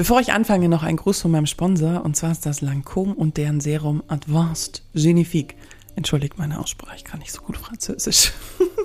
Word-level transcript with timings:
Bevor 0.00 0.18
ich 0.18 0.32
anfange, 0.32 0.70
noch 0.70 0.82
ein 0.82 0.96
Gruß 0.96 1.20
von 1.20 1.30
meinem 1.30 1.44
Sponsor, 1.44 2.02
und 2.06 2.16
zwar 2.16 2.32
ist 2.32 2.46
das 2.46 2.62
Lancôme 2.62 3.12
und 3.12 3.36
deren 3.36 3.60
Serum 3.60 4.02
Advanced 4.08 4.82
Genifique. 4.94 5.54
Entschuldigt 5.94 6.38
meine 6.38 6.58
Aussprache, 6.58 6.96
ich 6.96 7.04
kann 7.04 7.20
nicht 7.20 7.32
so 7.32 7.42
gut 7.42 7.58
Französisch. 7.58 8.32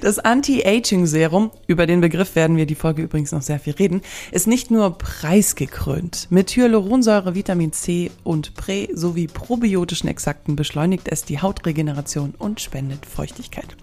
Das 0.00 0.18
Anti-Aging-Serum, 0.18 1.50
über 1.66 1.86
den 1.86 2.00
Begriff 2.00 2.36
werden 2.36 2.56
wir 2.56 2.66
die 2.66 2.74
Folge 2.74 3.02
übrigens 3.02 3.32
noch 3.32 3.42
sehr 3.42 3.58
viel 3.58 3.74
reden, 3.74 4.02
ist 4.32 4.46
nicht 4.46 4.70
nur 4.70 4.96
preisgekrönt. 4.96 6.28
Mit 6.30 6.50
Hyaluronsäure, 6.50 7.34
Vitamin 7.34 7.72
C 7.72 8.10
und 8.24 8.54
Prä- 8.54 8.88
sowie 8.94 9.26
probiotischen 9.26 10.08
Exakten 10.08 10.56
beschleunigt 10.56 11.08
es 11.08 11.24
die 11.24 11.40
Hautregeneration 11.40 12.34
und 12.38 12.60
spendet 12.60 13.06
Feuchtigkeit. 13.06 13.76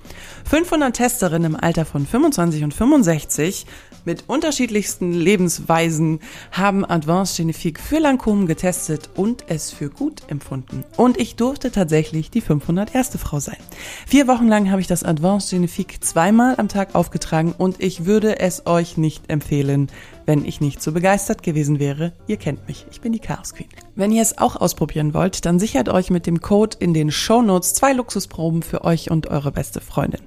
500 0.49 0.95
Testerinnen 0.95 1.53
im 1.53 1.59
Alter 1.59 1.85
von 1.85 2.05
25 2.05 2.63
und 2.63 2.73
65 2.73 3.65
mit 4.05 4.25
unterschiedlichsten 4.27 5.13
Lebensweisen 5.13 6.19
haben 6.51 6.85
Advanced 6.85 7.37
Genifique 7.37 7.81
für 7.81 7.97
Lancôme 7.97 8.45
getestet 8.45 9.09
und 9.15 9.45
es 9.47 9.71
für 9.71 9.89
gut 9.89 10.21
empfunden. 10.27 10.83
Und 10.95 11.19
ich 11.19 11.35
durfte 11.35 11.71
tatsächlich 11.71 12.29
die 12.29 12.41
500 12.41 12.93
erste 12.93 13.17
Frau 13.17 13.39
sein. 13.39 13.57
Vier 14.05 14.27
Wochen 14.27 14.47
lang 14.47 14.69
habe 14.69 14.79
ich 14.79 14.87
das 14.87 15.03
Advanced 15.03 15.49
Genifique 15.49 15.74
zweimal 15.99 16.55
am 16.57 16.69
Tag 16.69 16.95
aufgetragen 16.95 17.53
und 17.57 17.81
ich 17.81 18.05
würde 18.05 18.39
es 18.39 18.65
euch 18.65 18.97
nicht 18.97 19.29
empfehlen, 19.29 19.91
wenn 20.25 20.45
ich 20.45 20.61
nicht 20.61 20.81
so 20.81 20.93
begeistert 20.93 21.43
gewesen 21.43 21.79
wäre. 21.79 22.13
Ihr 22.27 22.37
kennt 22.37 22.67
mich, 22.67 22.85
ich 22.91 23.01
bin 23.01 23.11
die 23.11 23.19
Chaos 23.19 23.53
Queen. 23.53 23.67
Wenn 23.95 24.11
ihr 24.11 24.21
es 24.21 24.37
auch 24.37 24.55
ausprobieren 24.55 25.13
wollt, 25.13 25.45
dann 25.45 25.59
sichert 25.59 25.89
euch 25.89 26.09
mit 26.09 26.25
dem 26.25 26.41
Code 26.41 26.77
in 26.79 26.93
den 26.93 27.11
Show 27.11 27.41
Notes 27.41 27.73
zwei 27.73 27.93
Luxusproben 27.93 28.63
für 28.63 28.83
euch 28.85 29.11
und 29.11 29.27
eure 29.27 29.51
beste 29.51 29.81
Freundin. 29.81 30.21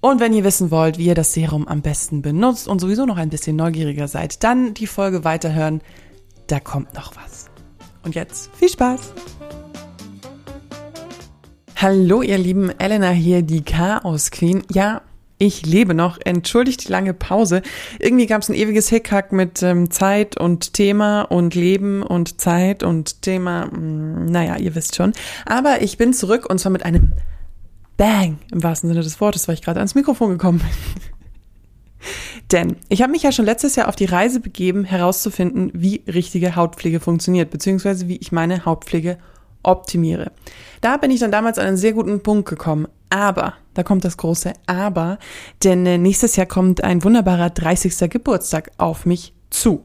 Und 0.00 0.18
wenn 0.18 0.32
ihr 0.32 0.44
wissen 0.44 0.70
wollt, 0.70 0.96
wie 0.96 1.06
ihr 1.06 1.14
das 1.14 1.34
Serum 1.34 1.68
am 1.68 1.82
besten 1.82 2.22
benutzt 2.22 2.66
und 2.66 2.80
sowieso 2.80 3.04
noch 3.04 3.18
ein 3.18 3.28
bisschen 3.28 3.56
neugieriger 3.56 4.08
seid, 4.08 4.42
dann 4.42 4.72
die 4.72 4.86
Folge 4.86 5.24
weiterhören. 5.24 5.82
Da 6.46 6.58
kommt 6.58 6.94
noch 6.94 7.14
was. 7.16 7.50
Und 8.02 8.14
jetzt 8.14 8.50
viel 8.56 8.70
Spaß! 8.70 9.12
Hallo 11.82 12.20
ihr 12.20 12.36
Lieben, 12.36 12.68
Elena 12.78 13.08
hier, 13.08 13.40
die 13.40 13.62
Chaos 13.62 14.30
Queen. 14.30 14.62
Ja, 14.70 15.00
ich 15.38 15.64
lebe 15.64 15.94
noch. 15.94 16.18
Entschuldigt 16.22 16.86
die 16.86 16.92
lange 16.92 17.14
Pause. 17.14 17.62
Irgendwie 17.98 18.26
gab 18.26 18.42
es 18.42 18.50
ein 18.50 18.54
ewiges 18.54 18.90
Hickhack 18.90 19.32
mit 19.32 19.62
ähm, 19.62 19.90
Zeit 19.90 20.38
und 20.38 20.74
Thema 20.74 21.22
und 21.22 21.54
Leben 21.54 22.02
und 22.02 22.38
Zeit 22.38 22.82
und 22.82 23.22
Thema. 23.22 23.70
Hm, 23.70 24.26
naja, 24.26 24.58
ihr 24.58 24.74
wisst 24.74 24.96
schon. 24.96 25.14
Aber 25.46 25.80
ich 25.80 25.96
bin 25.96 26.12
zurück 26.12 26.50
und 26.50 26.58
zwar 26.58 26.70
mit 26.70 26.84
einem 26.84 27.14
Bang 27.96 28.40
im 28.52 28.62
wahrsten 28.62 28.90
Sinne 28.90 29.00
des 29.00 29.18
Wortes, 29.18 29.48
weil 29.48 29.54
ich 29.54 29.62
gerade 29.62 29.80
ans 29.80 29.94
Mikrofon 29.94 30.32
gekommen 30.32 30.58
bin. 30.58 30.68
Denn 32.52 32.76
ich 32.90 33.00
habe 33.00 33.12
mich 33.12 33.22
ja 33.22 33.32
schon 33.32 33.46
letztes 33.46 33.76
Jahr 33.76 33.88
auf 33.88 33.96
die 33.96 34.04
Reise 34.04 34.40
begeben, 34.40 34.84
herauszufinden, 34.84 35.70
wie 35.72 36.02
richtige 36.06 36.56
Hautpflege 36.56 37.00
funktioniert, 37.00 37.48
beziehungsweise 37.48 38.06
wie 38.06 38.18
ich 38.18 38.32
meine 38.32 38.66
Hautpflege 38.66 39.16
optimiere. 39.62 40.32
Da 40.80 40.96
bin 40.96 41.10
ich 41.10 41.20
dann 41.20 41.32
damals 41.32 41.58
an 41.58 41.66
einen 41.66 41.76
sehr 41.76 41.92
guten 41.92 42.22
Punkt 42.22 42.48
gekommen. 42.48 42.88
Aber, 43.10 43.54
da 43.74 43.82
kommt 43.82 44.04
das 44.04 44.16
große 44.16 44.52
Aber, 44.66 45.18
denn 45.64 45.84
äh, 45.84 45.98
nächstes 45.98 46.36
Jahr 46.36 46.46
kommt 46.46 46.84
ein 46.84 47.02
wunderbarer 47.02 47.50
30. 47.50 48.08
Geburtstag 48.08 48.70
auf 48.78 49.04
mich 49.04 49.34
zu. 49.50 49.84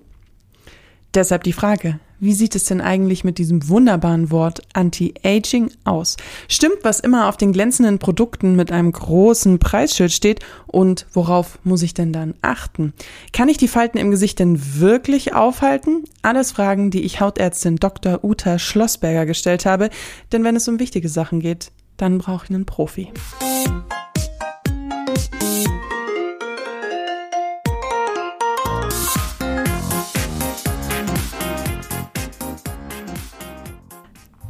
Deshalb 1.16 1.44
die 1.44 1.54
Frage, 1.54 1.98
wie 2.20 2.34
sieht 2.34 2.56
es 2.56 2.66
denn 2.66 2.82
eigentlich 2.82 3.24
mit 3.24 3.38
diesem 3.38 3.70
wunderbaren 3.70 4.32
Wort 4.32 4.62
Anti-Aging 4.74 5.72
aus? 5.86 6.18
Stimmt, 6.50 6.80
was 6.84 7.00
immer 7.00 7.30
auf 7.30 7.38
den 7.38 7.54
glänzenden 7.54 8.00
Produkten 8.00 8.58
mit 8.58 8.70
einem 8.70 8.92
großen 8.92 9.58
Preisschild 9.58 10.12
steht? 10.12 10.42
Und 10.68 11.06
worauf 11.14 11.58
muss 11.64 11.84
ich 11.84 11.94
denn 11.94 12.12
dann 12.12 12.34
achten? 12.42 12.94
Kann 13.32 13.48
ich 13.48 13.56
die 13.56 13.70
Falten 13.70 13.98
im 13.98 14.12
Gesicht 14.12 14.40
denn 14.40 14.60
wirklich 14.78 15.34
aufhalten? 15.34 16.04
Alles 16.22 16.52
Fragen, 16.52 16.92
die 16.92 17.04
ich 17.04 17.22
Hautärztin 17.22 17.78
Dr. 17.78 18.26
Uta 18.26 18.60
Schlossberger 18.60 19.26
gestellt 19.26 19.66
habe. 19.66 19.90
Denn 20.34 20.44
wenn 20.44 20.58
es 20.58 20.68
um 20.68 20.80
wichtige 20.80 21.08
Sachen 21.08 21.40
geht, 21.40 21.72
dann 21.96 22.18
brauche 22.18 22.44
ich 22.44 22.50
einen 22.50 22.66
Profi. 22.66 23.08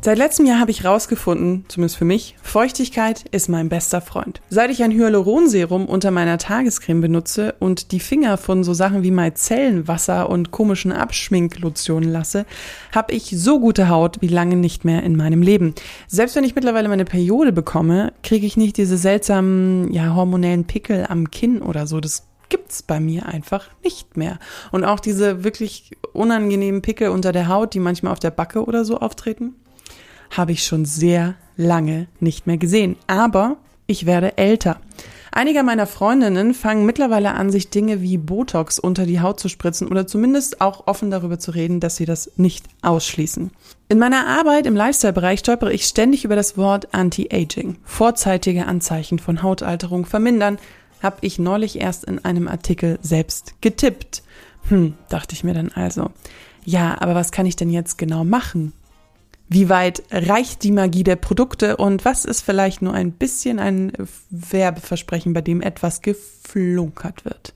Seit 0.05 0.19
letztem 0.19 0.45
Jahr 0.45 0.59
habe 0.59 0.69
ich 0.69 0.85
rausgefunden, 0.85 1.66
zumindest 1.67 1.97
für 1.97 2.05
mich, 2.05 2.35
Feuchtigkeit 2.43 3.25
ist 3.31 3.49
mein 3.49 3.69
bester 3.69 4.01
Freund. 4.01 4.39
Seit 4.51 4.69
ich 4.69 4.83
ein 4.83 4.91
Hyaluronserum 4.91 5.88
unter 5.88 6.11
meiner 6.11 6.38
Tagescreme 6.38 7.01
benutze 7.01 7.55
und 7.57 7.91
die 7.91 7.99
Finger 7.99 8.38
von 8.38 8.63
so 8.63 8.75
Sachen 8.75 9.01
wie 9.01 9.09
Micellenwasser 9.09 10.29
und 10.29 10.51
komischen 10.51 10.91
Abschminklotionen 10.91 12.11
lasse, 12.11 12.45
habe 12.93 13.13
ich 13.13 13.31
so 13.35 13.59
gute 13.59 13.89
Haut 13.89 14.21
wie 14.21 14.27
lange 14.27 14.57
nicht 14.57 14.85
mehr 14.85 15.01
in 15.01 15.16
meinem 15.16 15.41
Leben. 15.41 15.73
Selbst 16.07 16.35
wenn 16.35 16.43
ich 16.43 16.53
mittlerweile 16.53 16.87
meine 16.87 17.05
Periode 17.05 17.51
bekomme, 17.51 18.13
kriege 18.22 18.45
ich 18.45 18.57
nicht 18.57 18.77
diese 18.77 18.97
seltsamen, 18.97 19.91
ja, 19.91 20.13
hormonellen 20.13 20.66
Pickel 20.66 21.07
am 21.09 21.31
Kinn 21.31 21.63
oder 21.63 21.87
so. 21.87 21.99
Das 21.99 22.27
gibt's 22.49 22.83
bei 22.83 22.99
mir 22.99 23.25
einfach 23.25 23.69
nicht 23.83 24.17
mehr. 24.17 24.37
Und 24.72 24.83
auch 24.83 24.99
diese 24.99 25.43
wirklich 25.43 25.97
unangenehmen 26.13 26.83
Pickel 26.83 27.09
unter 27.09 27.31
der 27.31 27.47
Haut, 27.47 27.73
die 27.73 27.79
manchmal 27.79 28.11
auf 28.11 28.19
der 28.19 28.29
Backe 28.29 28.63
oder 28.63 28.85
so 28.85 28.99
auftreten, 28.99 29.55
habe 30.31 30.51
ich 30.51 30.63
schon 30.63 30.85
sehr 30.85 31.35
lange 31.57 32.07
nicht 32.19 32.47
mehr 32.47 32.57
gesehen. 32.57 32.97
Aber 33.07 33.57
ich 33.87 34.05
werde 34.05 34.37
älter. 34.37 34.79
Einige 35.37 35.63
meiner 35.63 35.85
Freundinnen 35.85 36.53
fangen 36.53 36.85
mittlerweile 36.85 37.33
an, 37.33 37.51
sich 37.51 37.69
Dinge 37.69 38.01
wie 38.01 38.17
Botox 38.17 38.79
unter 38.79 39.05
die 39.05 39.19
Haut 39.19 39.37
zu 39.37 39.49
spritzen 39.49 39.89
oder 39.89 40.07
zumindest 40.07 40.61
auch 40.61 40.87
offen 40.87 41.11
darüber 41.11 41.37
zu 41.37 41.51
reden, 41.51 41.81
dass 41.81 41.97
sie 41.97 42.05
das 42.05 42.31
nicht 42.37 42.65
ausschließen. 42.81 43.51
In 43.89 43.99
meiner 43.99 44.27
Arbeit 44.27 44.65
im 44.65 44.77
Lifestyle-Bereich 44.77 45.41
stolpere 45.41 45.73
ich 45.73 45.87
ständig 45.87 46.23
über 46.23 46.37
das 46.37 46.55
Wort 46.55 46.93
Anti-Aging. 46.93 47.75
Vorzeitige 47.83 48.65
Anzeichen 48.65 49.19
von 49.19 49.43
Hautalterung 49.43 50.05
vermindern, 50.05 50.57
habe 51.03 51.17
ich 51.19 51.37
neulich 51.37 51.81
erst 51.81 52.05
in 52.05 52.23
einem 52.23 52.47
Artikel 52.47 52.97
selbst 53.01 53.55
getippt. 53.59 54.23
Hm, 54.69 54.93
dachte 55.09 55.35
ich 55.35 55.43
mir 55.43 55.53
dann 55.53 55.71
also. 55.73 56.11
Ja, 56.63 56.95
aber 57.01 57.13
was 57.13 57.33
kann 57.33 57.45
ich 57.45 57.57
denn 57.57 57.69
jetzt 57.69 57.97
genau 57.97 58.23
machen? 58.23 58.71
Wie 59.47 59.69
weit 59.69 60.03
reicht 60.11 60.63
die 60.63 60.72
Magie 60.72 61.03
der 61.03 61.17
Produkte 61.17 61.78
und 61.78 62.03
was 62.03 62.25
ist 62.25 62.41
vielleicht 62.41 62.81
nur 62.81 62.94
ein 62.94 63.11
bisschen 63.11 63.59
ein 63.59 63.94
Werbeversprechen, 64.31 65.33
bei 65.33 65.41
dem 65.41 65.61
etwas 65.61 66.01
geflunkert 66.01 67.25
wird? 67.25 67.53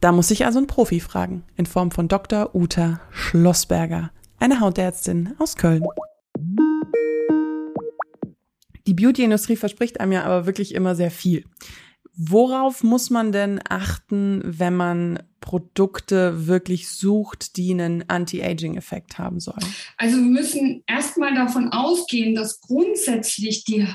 Da 0.00 0.12
muss 0.12 0.30
ich 0.30 0.46
also 0.46 0.58
einen 0.58 0.66
Profi 0.66 1.00
fragen, 1.00 1.42
in 1.56 1.66
Form 1.66 1.90
von 1.90 2.08
Dr. 2.08 2.54
Uta 2.54 3.00
Schlossberger, 3.10 4.10
eine 4.38 4.60
Hautärztin 4.60 5.34
aus 5.38 5.56
Köln. 5.56 5.84
Die 8.86 8.94
Beauty-Industrie 8.94 9.56
verspricht 9.56 10.00
einem 10.00 10.12
ja 10.12 10.24
aber 10.24 10.46
wirklich 10.46 10.74
immer 10.74 10.94
sehr 10.94 11.10
viel. 11.10 11.44
Worauf 12.16 12.82
muss 12.82 13.10
man 13.10 13.32
denn 13.32 13.60
achten, 13.68 14.40
wenn 14.42 14.74
man 14.74 15.18
Produkte 15.48 16.46
wirklich 16.46 16.90
sucht, 16.90 17.56
die 17.56 17.70
einen 17.70 18.04
Anti-Aging-Effekt 18.06 19.16
haben 19.16 19.40
sollen? 19.40 19.64
Also 19.96 20.18
wir 20.18 20.24
müssen 20.24 20.84
erstmal 20.86 21.34
davon 21.34 21.72
ausgehen, 21.72 22.34
dass 22.34 22.60
grundsätzlich 22.60 23.64
die 23.64 23.88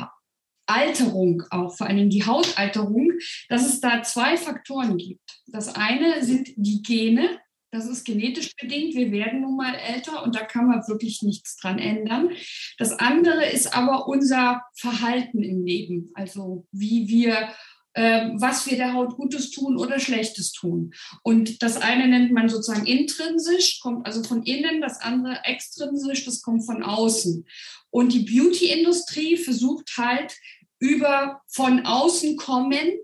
Alterung 0.65 1.43
auch, 1.51 1.77
vor 1.77 1.85
allem 1.85 2.09
die 2.09 2.25
Hautalterung, 2.25 3.11
dass 3.49 3.67
es 3.67 3.79
da 3.79 4.01
zwei 4.01 4.35
Faktoren 4.35 4.97
gibt. 4.97 5.43
Das 5.45 5.75
eine 5.75 6.23
sind 6.23 6.49
die 6.55 6.81
Gene, 6.81 7.29
das 7.69 7.87
ist 7.87 8.03
genetisch 8.03 8.55
bedingt. 8.59 8.95
Wir 8.95 9.11
werden 9.11 9.41
nun 9.41 9.55
mal 9.55 9.75
älter 9.75 10.23
und 10.23 10.35
da 10.35 10.41
kann 10.45 10.65
man 10.65 10.87
wirklich 10.87 11.21
nichts 11.21 11.57
dran 11.57 11.77
ändern. 11.77 12.31
Das 12.79 12.93
andere 12.93 13.45
ist 13.45 13.75
aber 13.75 14.07
unser 14.07 14.63
Verhalten 14.73 15.43
im 15.43 15.63
Leben, 15.63 16.09
also 16.15 16.65
wie 16.71 17.07
wir 17.07 17.49
was 17.95 18.69
wir 18.69 18.77
der 18.77 18.93
Haut 18.93 19.15
Gutes 19.15 19.51
tun 19.51 19.77
oder 19.77 19.99
Schlechtes 19.99 20.51
tun. 20.51 20.93
Und 21.21 21.61
das 21.61 21.77
eine 21.77 22.07
nennt 22.07 22.31
man 22.31 22.49
sozusagen 22.49 22.87
intrinsisch, 22.87 23.79
kommt 23.81 24.05
also 24.05 24.23
von 24.23 24.43
innen, 24.43 24.81
das 24.81 24.99
andere 25.01 25.39
extrinsisch, 25.43 26.25
das 26.25 26.41
kommt 26.41 26.65
von 26.65 26.83
außen. 26.83 27.45
Und 27.89 28.13
die 28.13 28.21
Beauty-Industrie 28.21 29.37
versucht 29.37 29.91
halt 29.97 30.35
über 30.79 31.41
von 31.47 31.85
außen 31.85 32.35
kommend 32.35 32.99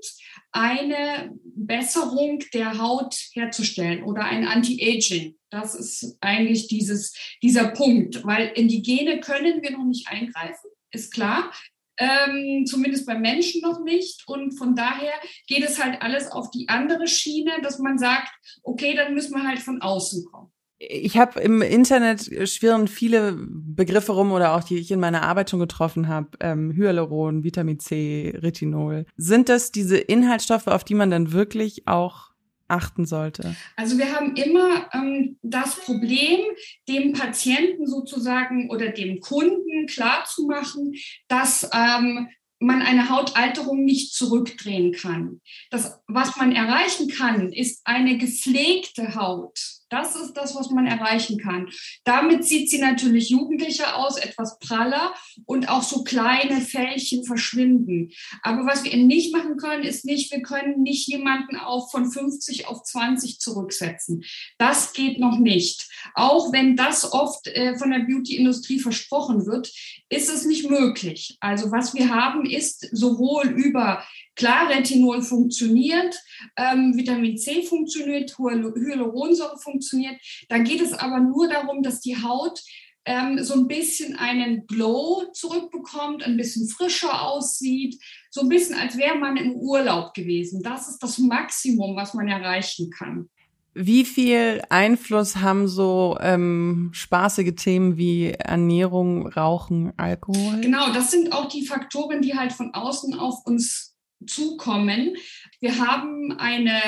eine 0.51 1.31
Besserung 1.43 2.43
der 2.53 2.79
Haut 2.79 3.15
herzustellen 3.33 4.03
oder 4.03 4.25
ein 4.25 4.45
Anti-Aging. 4.45 5.35
Das 5.51 5.75
ist 5.75 6.17
eigentlich 6.21 6.67
dieses, 6.67 7.13
dieser 7.41 7.69
Punkt, 7.69 8.25
weil 8.25 8.51
in 8.55 8.67
die 8.67 8.81
Gene 8.81 9.19
können 9.19 9.61
wir 9.61 9.71
noch 9.71 9.85
nicht 9.85 10.07
eingreifen, 10.07 10.69
ist 10.91 11.13
klar 11.13 11.51
ähm, 11.99 12.65
zumindest 12.65 13.05
beim 13.05 13.21
Menschen 13.21 13.61
noch 13.61 13.83
nicht. 13.83 14.23
Und 14.27 14.57
von 14.57 14.75
daher 14.75 15.13
geht 15.47 15.63
es 15.63 15.83
halt 15.83 16.01
alles 16.01 16.31
auf 16.31 16.49
die 16.49 16.67
andere 16.69 17.07
Schiene, 17.07 17.51
dass 17.61 17.79
man 17.79 17.97
sagt, 17.97 18.29
okay, 18.63 18.95
dann 18.95 19.13
müssen 19.13 19.33
wir 19.35 19.47
halt 19.47 19.59
von 19.59 19.81
außen 19.81 20.25
kommen. 20.25 20.51
Ich 20.81 21.17
habe 21.17 21.41
im 21.41 21.61
Internet 21.61 22.21
schwirren 22.49 22.87
viele 22.87 23.35
Begriffe 23.37 24.13
rum 24.13 24.31
oder 24.31 24.55
auch 24.55 24.63
die 24.63 24.77
ich 24.77 24.89
in 24.91 25.01
meiner 25.01 25.23
Arbeit 25.23 25.49
schon 25.49 25.59
getroffen 25.59 26.07
habe. 26.07 26.29
Ähm, 26.39 26.71
Hyaluron, 26.71 27.43
Vitamin 27.43 27.79
C, 27.79 28.33
Retinol. 28.37 29.05
Sind 29.17 29.49
das 29.49 29.73
diese 29.73 29.97
Inhaltsstoffe, 29.97 30.67
auf 30.67 30.85
die 30.85 30.95
man 30.95 31.11
dann 31.11 31.33
wirklich 31.33 31.85
auch 31.85 32.28
achten 32.69 33.05
sollte? 33.05 33.55
Also 33.75 33.97
wir 33.97 34.13
haben 34.13 34.35
immer 34.35 34.89
ähm, 34.93 35.37
das 35.41 35.75
Problem, 35.75 36.39
dem 36.87 37.13
Patienten 37.13 37.87
sozusagen 37.87 38.69
oder 38.69 38.89
dem 38.89 39.19
Kunden 39.19 39.87
klarzumachen, 39.87 40.93
dass 41.27 41.69
ähm, 41.73 42.29
man 42.59 42.81
eine 42.81 43.09
Hautalterung 43.09 43.85
nicht 43.85 44.13
zurückdrehen 44.13 44.91
kann. 44.91 45.41
Das, 45.71 45.99
was 46.07 46.35
man 46.35 46.51
erreichen 46.51 47.07
kann, 47.09 47.53
ist 47.53 47.81
eine 47.85 48.17
gepflegte 48.17 49.15
Haut. 49.15 49.78
Das 49.89 50.15
ist 50.15 50.33
das, 50.33 50.55
was 50.55 50.69
man 50.69 50.85
erreichen 50.85 51.37
kann. 51.39 51.69
Damit 52.03 52.45
sieht 52.45 52.69
sie 52.69 52.79
natürlich 52.79 53.29
jugendlicher 53.29 53.97
aus, 53.97 54.17
etwas 54.17 54.59
praller 54.59 55.13
und 55.45 55.69
auch 55.69 55.83
so 55.83 56.03
kleine 56.03 56.61
Fältchen 56.61 57.25
verschwinden. 57.25 58.11
Aber 58.41 58.65
was 58.65 58.83
wir 58.83 58.95
nicht 58.97 59.33
machen 59.33 59.57
können, 59.57 59.83
ist 59.83 60.05
nicht, 60.05 60.31
wir 60.31 60.41
können 60.41 60.81
nicht 60.81 61.07
jemanden 61.07 61.57
auf 61.57 61.91
von 61.91 62.11
50 62.11 62.67
auf 62.67 62.83
20 62.83 63.39
zurücksetzen. 63.39 64.23
Das 64.57 64.93
geht 64.93 65.19
noch 65.19 65.39
nicht. 65.39 65.87
Auch 66.13 66.51
wenn 66.51 66.75
das 66.75 67.11
oft 67.11 67.47
äh, 67.47 67.77
von 67.77 67.91
der 67.91 67.99
Beauty-Industrie 67.99 68.79
versprochen 68.79 69.45
wird, 69.45 69.71
ist 70.09 70.29
es 70.29 70.45
nicht 70.45 70.69
möglich. 70.69 71.37
Also 71.39 71.71
was 71.71 71.93
wir 71.93 72.09
haben, 72.09 72.45
ist 72.45 72.87
sowohl 72.91 73.47
über 73.49 74.03
Klar, 74.39 74.69
Retinol 74.69 75.21
funktioniert, 75.21 76.15
ähm, 76.55 76.95
Vitamin 76.95 77.37
C 77.37 77.61
funktioniert, 77.61 78.37
Hyaluronsäure 78.37 79.57
funktioniert. 79.61 80.15
Da 80.47 80.59
geht 80.59 80.79
es 80.79 80.93
aber 80.93 81.19
nur 81.19 81.49
darum, 81.49 81.83
dass 81.83 81.99
die 81.99 82.15
Haut 82.23 82.61
ähm, 83.03 83.43
so 83.43 83.55
ein 83.55 83.67
bisschen 83.67 84.15
einen 84.15 84.65
Glow 84.65 85.25
zurückbekommt, 85.33 86.23
ein 86.23 86.37
bisschen 86.37 86.69
frischer 86.69 87.21
aussieht, 87.21 88.01
so 88.29 88.39
ein 88.39 88.47
bisschen 88.47 88.77
als 88.79 88.97
wäre 88.97 89.17
man 89.17 89.35
im 89.35 89.55
Urlaub 89.55 90.13
gewesen. 90.13 90.63
Das 90.63 90.87
ist 90.87 90.99
das 90.99 91.17
Maximum, 91.17 91.97
was 91.97 92.13
man 92.13 92.29
erreichen 92.29 92.89
kann. 92.91 93.29
Wie 93.73 94.05
viel 94.05 94.61
Einfluss 94.69 95.35
haben 95.35 95.67
so 95.67 96.17
ähm, 96.21 96.91
spaßige 96.93 97.55
Themen 97.55 97.97
wie 97.97 98.31
Ernährung, 98.31 99.27
Rauchen, 99.27 99.91
Alkohol? 99.97 100.61
Genau, 100.61 100.93
das 100.93 101.11
sind 101.11 101.33
auch 101.33 101.49
die 101.49 101.65
Faktoren, 101.65 102.21
die 102.21 102.37
halt 102.37 102.53
von 102.53 102.73
außen 102.73 103.19
auf 103.19 103.45
uns 103.45 103.88
zukommen. 104.25 105.15
Wir 105.59 105.77
haben 105.77 106.31
eine 106.33 106.81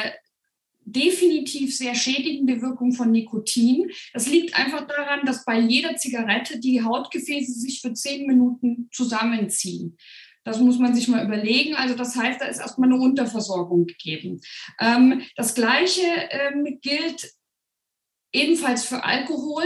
definitiv 0.84 1.76
sehr 1.76 1.96
schädigende 1.96 2.62
Wirkung 2.62 2.92
von 2.92 3.12
Nikotin. 3.12 3.92
Das 4.14 4.28
liegt 4.28 4.56
einfach 4.56 4.88
daran, 4.88 5.26
dass 5.26 5.46
bei 5.46 5.60
jeder 5.60 5.96
Zigarette 5.96 6.60
die 6.60 6.84
Hautgefäße 6.84 7.52
sich 7.52 7.82
für 7.82 7.94
zehn 7.94 8.28
Minuten 8.28 8.90
zusammenziehen. 8.92 9.98
Das 10.44 10.60
muss 10.60 10.80
man 10.80 10.96
sich 10.96 11.08
mal 11.08 11.24
überlegen. 11.24 11.76
Also 11.76 11.96
das 11.96 12.16
heißt, 12.16 12.42
da 12.42 12.46
ist 12.46 12.60
erstmal 12.60 12.92
eine 12.92 13.00
Unterversorgung 13.00 13.86
gegeben. 13.86 14.42
Ähm, 14.80 15.22
das 15.36 15.54
Gleiche 15.54 16.02
ähm, 16.32 16.80
gilt 16.82 17.32
ebenfalls 18.32 18.86
für 18.86 19.04
Alkohol 19.04 19.64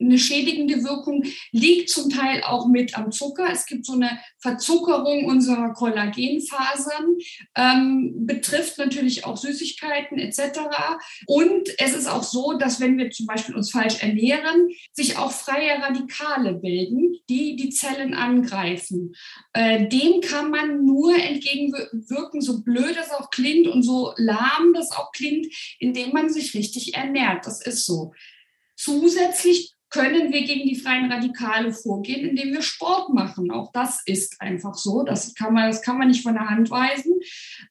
eine 0.00 0.18
schädigende 0.18 0.84
Wirkung 0.84 1.24
liegt 1.52 1.90
zum 1.90 2.10
Teil 2.10 2.42
auch 2.42 2.68
mit 2.68 2.96
am 2.96 3.10
Zucker. 3.10 3.48
Es 3.50 3.66
gibt 3.66 3.84
so 3.84 3.94
eine 3.94 4.18
Verzuckerung 4.38 5.24
unserer 5.24 5.72
Kollagenfasern, 5.72 7.16
ähm, 7.56 8.26
betrifft 8.26 8.78
natürlich 8.78 9.24
auch 9.24 9.36
Süßigkeiten 9.36 10.18
etc. 10.18 10.60
Und 11.26 11.68
es 11.78 11.94
ist 11.94 12.06
auch 12.06 12.22
so, 12.22 12.54
dass 12.58 12.80
wenn 12.80 12.98
wir 12.98 13.10
zum 13.10 13.26
Beispiel 13.26 13.56
uns 13.56 13.70
falsch 13.70 14.02
ernähren, 14.02 14.68
sich 14.92 15.16
auch 15.18 15.32
freie 15.32 15.82
Radikale 15.82 16.54
bilden, 16.54 17.16
die 17.28 17.56
die 17.56 17.70
Zellen 17.70 18.14
angreifen. 18.14 19.14
Äh, 19.52 19.88
dem 19.88 20.20
kann 20.20 20.50
man 20.50 20.84
nur 20.84 21.14
entgegenwirken, 21.16 22.40
so 22.40 22.62
blöd 22.62 22.96
das 22.96 23.10
auch 23.10 23.30
klingt 23.30 23.66
und 23.66 23.82
so 23.82 24.12
lahm 24.16 24.72
das 24.74 24.92
auch 24.92 25.12
klingt, 25.12 25.46
indem 25.78 26.12
man 26.12 26.30
sich 26.30 26.54
richtig 26.54 26.94
ernährt. 26.94 27.46
Das 27.46 27.64
ist 27.64 27.84
so. 27.84 28.12
Zusätzlich 28.76 29.74
können 29.90 30.32
wir 30.32 30.42
gegen 30.42 30.68
die 30.68 30.76
freien 30.76 31.10
Radikale 31.10 31.72
vorgehen, 31.72 32.28
indem 32.28 32.52
wir 32.52 32.62
Sport 32.62 33.10
machen. 33.10 33.50
Auch 33.50 33.72
das 33.72 34.02
ist 34.04 34.40
einfach 34.40 34.74
so. 34.74 35.02
Das 35.02 35.34
kann 35.34 35.54
man, 35.54 35.70
das 35.70 35.82
kann 35.82 35.98
man 35.98 36.08
nicht 36.08 36.22
von 36.22 36.34
der 36.34 36.48
Hand 36.48 36.70
weisen. 36.70 37.14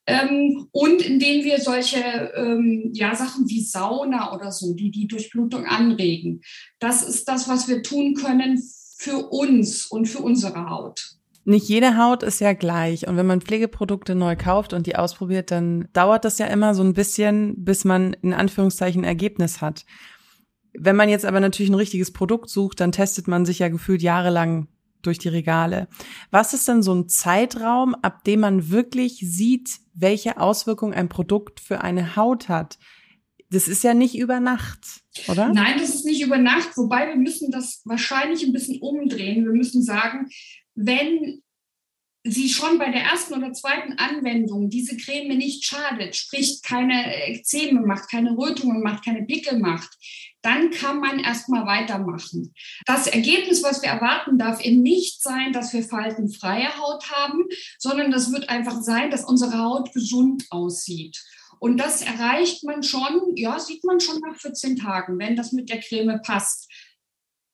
Ähm, 0.06 0.68
und 0.72 1.02
indem 1.02 1.44
wir 1.44 1.60
solche 1.60 2.00
ähm, 2.36 2.92
ja, 2.94 3.16
Sachen 3.16 3.48
wie 3.48 3.62
Sauna 3.62 4.34
oder 4.34 4.52
so, 4.52 4.74
die 4.74 4.92
die 4.92 5.08
Durchblutung 5.08 5.66
anregen. 5.66 6.42
Das 6.80 7.08
ist 7.08 7.28
das, 7.28 7.48
was 7.48 7.68
wir 7.68 7.84
tun 7.84 8.16
können 8.16 8.62
für 8.98 9.30
uns 9.30 9.86
und 9.86 10.08
für 10.08 10.20
unsere 10.20 10.70
Haut. 10.70 11.18
Nicht 11.46 11.70
jede 11.70 11.96
Haut 11.96 12.24
ist 12.24 12.42
ja 12.42 12.52
gleich. 12.52 13.08
Und 13.08 13.16
wenn 13.16 13.26
man 13.26 13.40
Pflegeprodukte 13.40 14.16
neu 14.16 14.36
kauft 14.36 14.74
und 14.74 14.86
die 14.86 14.98
ausprobiert, 14.98 15.50
dann 15.50 15.88
dauert 15.94 16.26
das 16.26 16.40
ja 16.40 16.48
immer 16.48 16.76
so 16.76 16.84
ein 16.84 16.94
bisschen, 16.94 17.64
bis 17.64 17.86
man 17.86 18.14
in 18.22 18.34
Anführungszeichen 18.34 19.06
Ergebnis 19.06 19.62
hat. 19.62 19.86
Wenn 20.80 20.96
man 20.96 21.10
jetzt 21.10 21.26
aber 21.26 21.40
natürlich 21.40 21.72
ein 21.72 21.76
richtiges 21.76 22.12
Produkt 22.12 22.50
sucht, 22.50 22.80
dann 22.80 22.92
testet 22.92 23.28
man 23.28 23.46
sich 23.46 23.60
ja 23.60 23.70
gefühlt 23.70 24.02
jahrelang 24.02 24.68
durch 25.02 25.18
die 25.18 25.30
Regale. 25.30 25.88
Was 26.32 26.54
ist 26.54 26.68
denn 26.68 26.84
so 26.84 26.94
ein 26.94 27.10
Zeitraum, 27.10 27.96
ab 27.96 28.24
dem 28.24 28.42
man 28.42 28.70
wirklich 28.70 29.20
sieht, 29.20 29.80
welche 29.94 30.40
Auswirkungen 30.40 30.94
ein 30.94 31.10
Produkt 31.10 31.60
für 31.60 31.82
eine 31.82 32.16
Haut 32.16 32.50
hat? 32.50 32.78
Das 33.50 33.68
ist 33.68 33.84
ja 33.84 33.94
nicht 33.94 34.18
über 34.18 34.40
Nacht, 34.40 34.80
oder? 35.30 35.48
Nein, 35.54 35.78
das 35.80 35.96
ist 35.96 36.06
nicht 36.06 36.22
über 36.22 36.38
Nacht, 36.38 36.76
wobei 36.76 37.08
wir 37.08 37.16
müssen 37.16 37.50
das 37.50 37.82
wahrscheinlich 37.86 38.44
ein 38.44 38.52
bisschen 38.52 38.82
umdrehen. 38.82 39.46
Wir 39.46 39.54
müssen 39.54 39.82
sagen, 39.82 40.28
wenn 40.76 41.42
sie 42.24 42.50
schon 42.50 42.78
bei 42.78 42.92
der 42.92 43.04
ersten 43.04 43.36
oder 43.36 43.54
zweiten 43.54 43.94
Anwendung 43.94 44.70
diese 44.70 44.98
Creme 44.98 45.38
nicht 45.38 45.64
schadet, 45.64 46.16
sprich 46.16 46.62
keine 46.62 47.28
Ekzeme 47.28 47.82
macht, 47.82 48.10
keine 48.10 48.38
Rötungen 48.38 48.82
macht, 48.84 49.06
keine 49.06 49.24
Pickel 49.24 49.60
macht, 49.60 49.90
dann 50.42 50.72
kann 50.72 51.00
man 51.00 51.20
erstmal 51.20 51.66
weitermachen. 51.66 52.54
Das 52.86 53.08
Ergebnis, 53.08 53.64
was 53.64 53.82
wir 53.82 53.90
erwarten, 53.90 54.38
darf 54.38 54.62
eben 54.62 54.82
nicht 54.82 55.22
sein, 55.22 55.52
dass 55.54 55.74
wir 55.74 55.84
faltenfreie 55.84 56.78
Haut 56.78 57.10
haben, 57.12 57.46
sondern 57.80 58.12
das 58.12 58.32
wird 58.32 58.50
einfach 58.50 58.82
sein, 58.82 59.12
dass 59.12 59.26
unsere 59.26 59.58
Haut 59.58 59.94
gesund 59.94 60.46
aussieht. 60.50 61.24
Und 61.60 61.78
das 61.78 62.02
erreicht 62.02 62.64
man 62.64 62.84
schon, 62.84 63.36
ja, 63.36 63.60
sieht 63.60 63.84
man 63.84 64.00
schon 64.00 64.20
nach 64.20 64.40
14 64.40 64.76
Tagen, 64.76 65.18
wenn 65.18 65.36
das 65.36 65.52
mit 65.52 65.70
der 65.70 65.80
Creme 65.80 66.22
passt. 66.22 66.70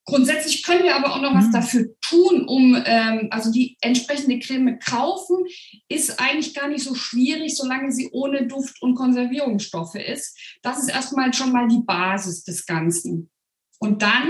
Grundsätzlich 0.05 0.63
können 0.63 0.83
wir 0.83 0.95
aber 0.95 1.13
auch 1.13 1.21
noch 1.21 1.33
was 1.33 1.47
mhm. 1.47 1.51
dafür 1.53 1.95
tun, 2.01 2.45
um 2.45 2.75
ähm, 2.85 3.27
also 3.31 3.51
die 3.51 3.77
entsprechende 3.79 4.39
Creme 4.39 4.77
kaufen, 4.79 5.45
ist 5.87 6.19
eigentlich 6.19 6.53
gar 6.53 6.67
nicht 6.67 6.83
so 6.83 6.93
schwierig, 6.93 7.55
solange 7.55 7.91
sie 7.91 8.09
ohne 8.11 8.45
Duft 8.47 8.81
und 8.81 8.95
Konservierungsstoffe 8.95 9.95
ist. 9.95 10.37
Das 10.61 10.79
ist 10.79 10.89
erstmal 10.89 11.33
schon 11.33 11.53
mal 11.53 11.69
die 11.69 11.83
Basis 11.85 12.43
des 12.43 12.65
Ganzen. 12.65 13.29
Und 13.79 14.01
dann 14.01 14.29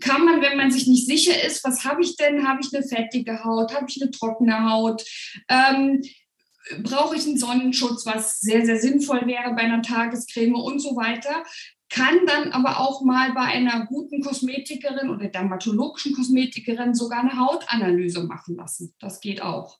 kann 0.00 0.24
man, 0.24 0.40
wenn 0.42 0.56
man 0.56 0.70
sich 0.70 0.86
nicht 0.86 1.06
sicher 1.06 1.44
ist, 1.44 1.62
was 1.64 1.84
habe 1.84 2.02
ich 2.02 2.16
denn? 2.16 2.46
Habe 2.46 2.60
ich 2.62 2.74
eine 2.74 2.86
fettige 2.86 3.44
Haut? 3.44 3.74
Habe 3.74 3.86
ich 3.88 4.00
eine 4.00 4.10
trockene 4.10 4.68
Haut? 4.70 5.04
Ähm, 5.48 6.02
brauche 6.82 7.16
ich 7.16 7.24
einen 7.24 7.38
Sonnenschutz, 7.38 8.06
was 8.06 8.40
sehr, 8.40 8.64
sehr 8.64 8.78
sinnvoll 8.80 9.26
wäre 9.26 9.52
bei 9.54 9.62
einer 9.62 9.82
Tagescreme 9.82 10.54
und 10.54 10.80
so 10.80 10.96
weiter 10.96 11.44
kann 11.94 12.26
dann 12.26 12.50
aber 12.50 12.80
auch 12.80 13.02
mal 13.02 13.32
bei 13.34 13.42
einer 13.42 13.86
guten 13.86 14.20
Kosmetikerin 14.20 15.10
oder 15.10 15.28
dermatologischen 15.28 16.12
Kosmetikerin 16.12 16.92
sogar 16.92 17.20
eine 17.20 17.38
Hautanalyse 17.38 18.24
machen 18.24 18.56
lassen. 18.56 18.94
Das 18.98 19.20
geht 19.20 19.42
auch. 19.42 19.78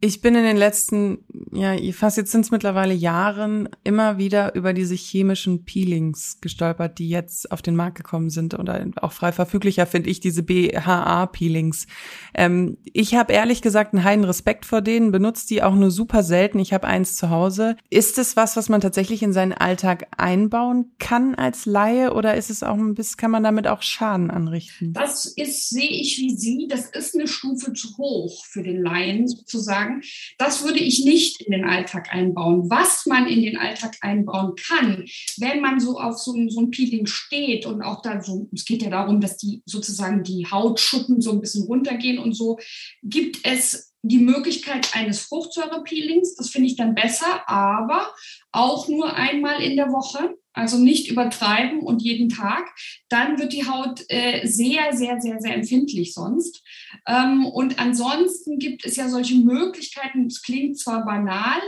Ich 0.00 0.20
bin 0.20 0.36
in 0.36 0.44
den 0.44 0.56
letzten, 0.56 1.24
ja, 1.50 1.74
fast 1.92 2.18
jetzt 2.18 2.30
sind 2.30 2.44
es 2.44 2.52
mittlerweile 2.52 2.94
Jahren 2.94 3.68
immer 3.82 4.16
wieder 4.16 4.54
über 4.54 4.72
diese 4.72 4.94
chemischen 4.94 5.64
Peelings 5.64 6.38
gestolpert, 6.40 7.00
die 7.00 7.08
jetzt 7.08 7.50
auf 7.50 7.62
den 7.62 7.74
Markt 7.74 7.96
gekommen 7.96 8.30
sind 8.30 8.56
oder 8.56 8.86
auch 9.02 9.10
frei 9.10 9.32
verfüglicher 9.32 9.86
finde 9.86 10.10
ich 10.10 10.20
diese 10.20 10.44
BHA-Peelings. 10.44 11.88
Ähm, 12.34 12.78
ich 12.84 13.16
habe 13.16 13.32
ehrlich 13.32 13.60
gesagt 13.60 13.92
einen 13.92 14.04
heiden 14.04 14.24
Respekt 14.24 14.66
vor 14.66 14.82
denen, 14.82 15.10
benutze 15.10 15.48
die 15.48 15.64
auch 15.64 15.74
nur 15.74 15.90
super 15.90 16.22
selten. 16.22 16.60
Ich 16.60 16.72
habe 16.72 16.86
eins 16.86 17.16
zu 17.16 17.30
Hause. 17.30 17.76
Ist 17.90 18.18
es 18.18 18.36
was, 18.36 18.56
was 18.56 18.68
man 18.68 18.80
tatsächlich 18.80 19.24
in 19.24 19.32
seinen 19.32 19.52
Alltag 19.52 20.06
einbauen 20.16 20.92
kann 21.00 21.34
als 21.34 21.66
Laie 21.66 22.12
oder 22.14 22.36
ist 22.36 22.50
es 22.50 22.62
auch 22.62 22.76
ein 22.76 22.94
bisschen, 22.94 23.16
kann 23.16 23.32
man 23.32 23.42
damit 23.42 23.66
auch 23.66 23.82
Schaden 23.82 24.30
anrichten? 24.30 24.92
Das 24.92 25.26
ist, 25.26 25.70
sehe 25.70 25.90
ich 25.90 26.18
wie 26.18 26.36
Sie, 26.36 26.68
das 26.68 26.86
ist 26.90 27.16
eine 27.16 27.26
Stufe 27.26 27.72
zu 27.72 27.96
hoch 27.98 28.44
für 28.46 28.62
den 28.62 28.80
Laien 28.80 29.26
sozusagen 29.26 29.87
sagen, 29.88 30.02
das 30.38 30.64
würde 30.64 30.78
ich 30.78 31.04
nicht 31.04 31.42
in 31.42 31.52
den 31.52 31.64
Alltag 31.64 32.12
einbauen. 32.12 32.70
Was 32.70 33.06
man 33.06 33.26
in 33.26 33.42
den 33.42 33.56
Alltag 33.56 33.96
einbauen 34.00 34.54
kann, 34.56 35.04
wenn 35.38 35.60
man 35.60 35.80
so 35.80 35.98
auf 35.98 36.18
so 36.18 36.34
so 36.48 36.60
ein 36.60 36.70
Peeling 36.70 37.06
steht 37.06 37.66
und 37.66 37.82
auch 37.82 38.02
da 38.02 38.20
so, 38.20 38.48
es 38.52 38.64
geht 38.64 38.82
ja 38.82 38.90
darum, 38.90 39.20
dass 39.20 39.36
die 39.36 39.62
sozusagen 39.66 40.22
die 40.22 40.46
Hautschuppen 40.50 41.20
so 41.20 41.32
ein 41.32 41.40
bisschen 41.40 41.64
runtergehen 41.64 42.18
und 42.18 42.34
so, 42.34 42.58
gibt 43.02 43.38
es 43.44 43.87
die 44.02 44.18
Möglichkeit 44.18 44.94
eines 44.94 45.22
Fruchtsäurepeelings. 45.22 46.36
Das 46.36 46.50
finde 46.50 46.68
ich 46.68 46.76
dann 46.76 46.94
besser, 46.94 47.48
aber 47.48 48.12
auch 48.52 48.88
nur 48.88 49.14
einmal 49.14 49.60
in 49.62 49.76
der 49.76 49.88
Woche 49.88 50.36
also 50.58 50.76
nicht 50.76 51.08
übertreiben 51.08 51.80
und 51.80 52.02
jeden 52.02 52.28
Tag, 52.28 52.68
dann 53.08 53.38
wird 53.38 53.52
die 53.52 53.68
Haut 53.68 54.04
äh, 54.08 54.44
sehr, 54.44 54.92
sehr, 54.92 55.20
sehr, 55.20 55.40
sehr 55.40 55.54
empfindlich 55.54 56.14
sonst. 56.14 56.62
Ähm, 57.06 57.46
und 57.46 57.78
ansonsten 57.78 58.58
gibt 58.58 58.84
es 58.84 58.96
ja 58.96 59.08
solche 59.08 59.36
Möglichkeiten, 59.36 60.26
es 60.26 60.42
klingt 60.42 60.78
zwar 60.78 61.04
banal, 61.04 61.60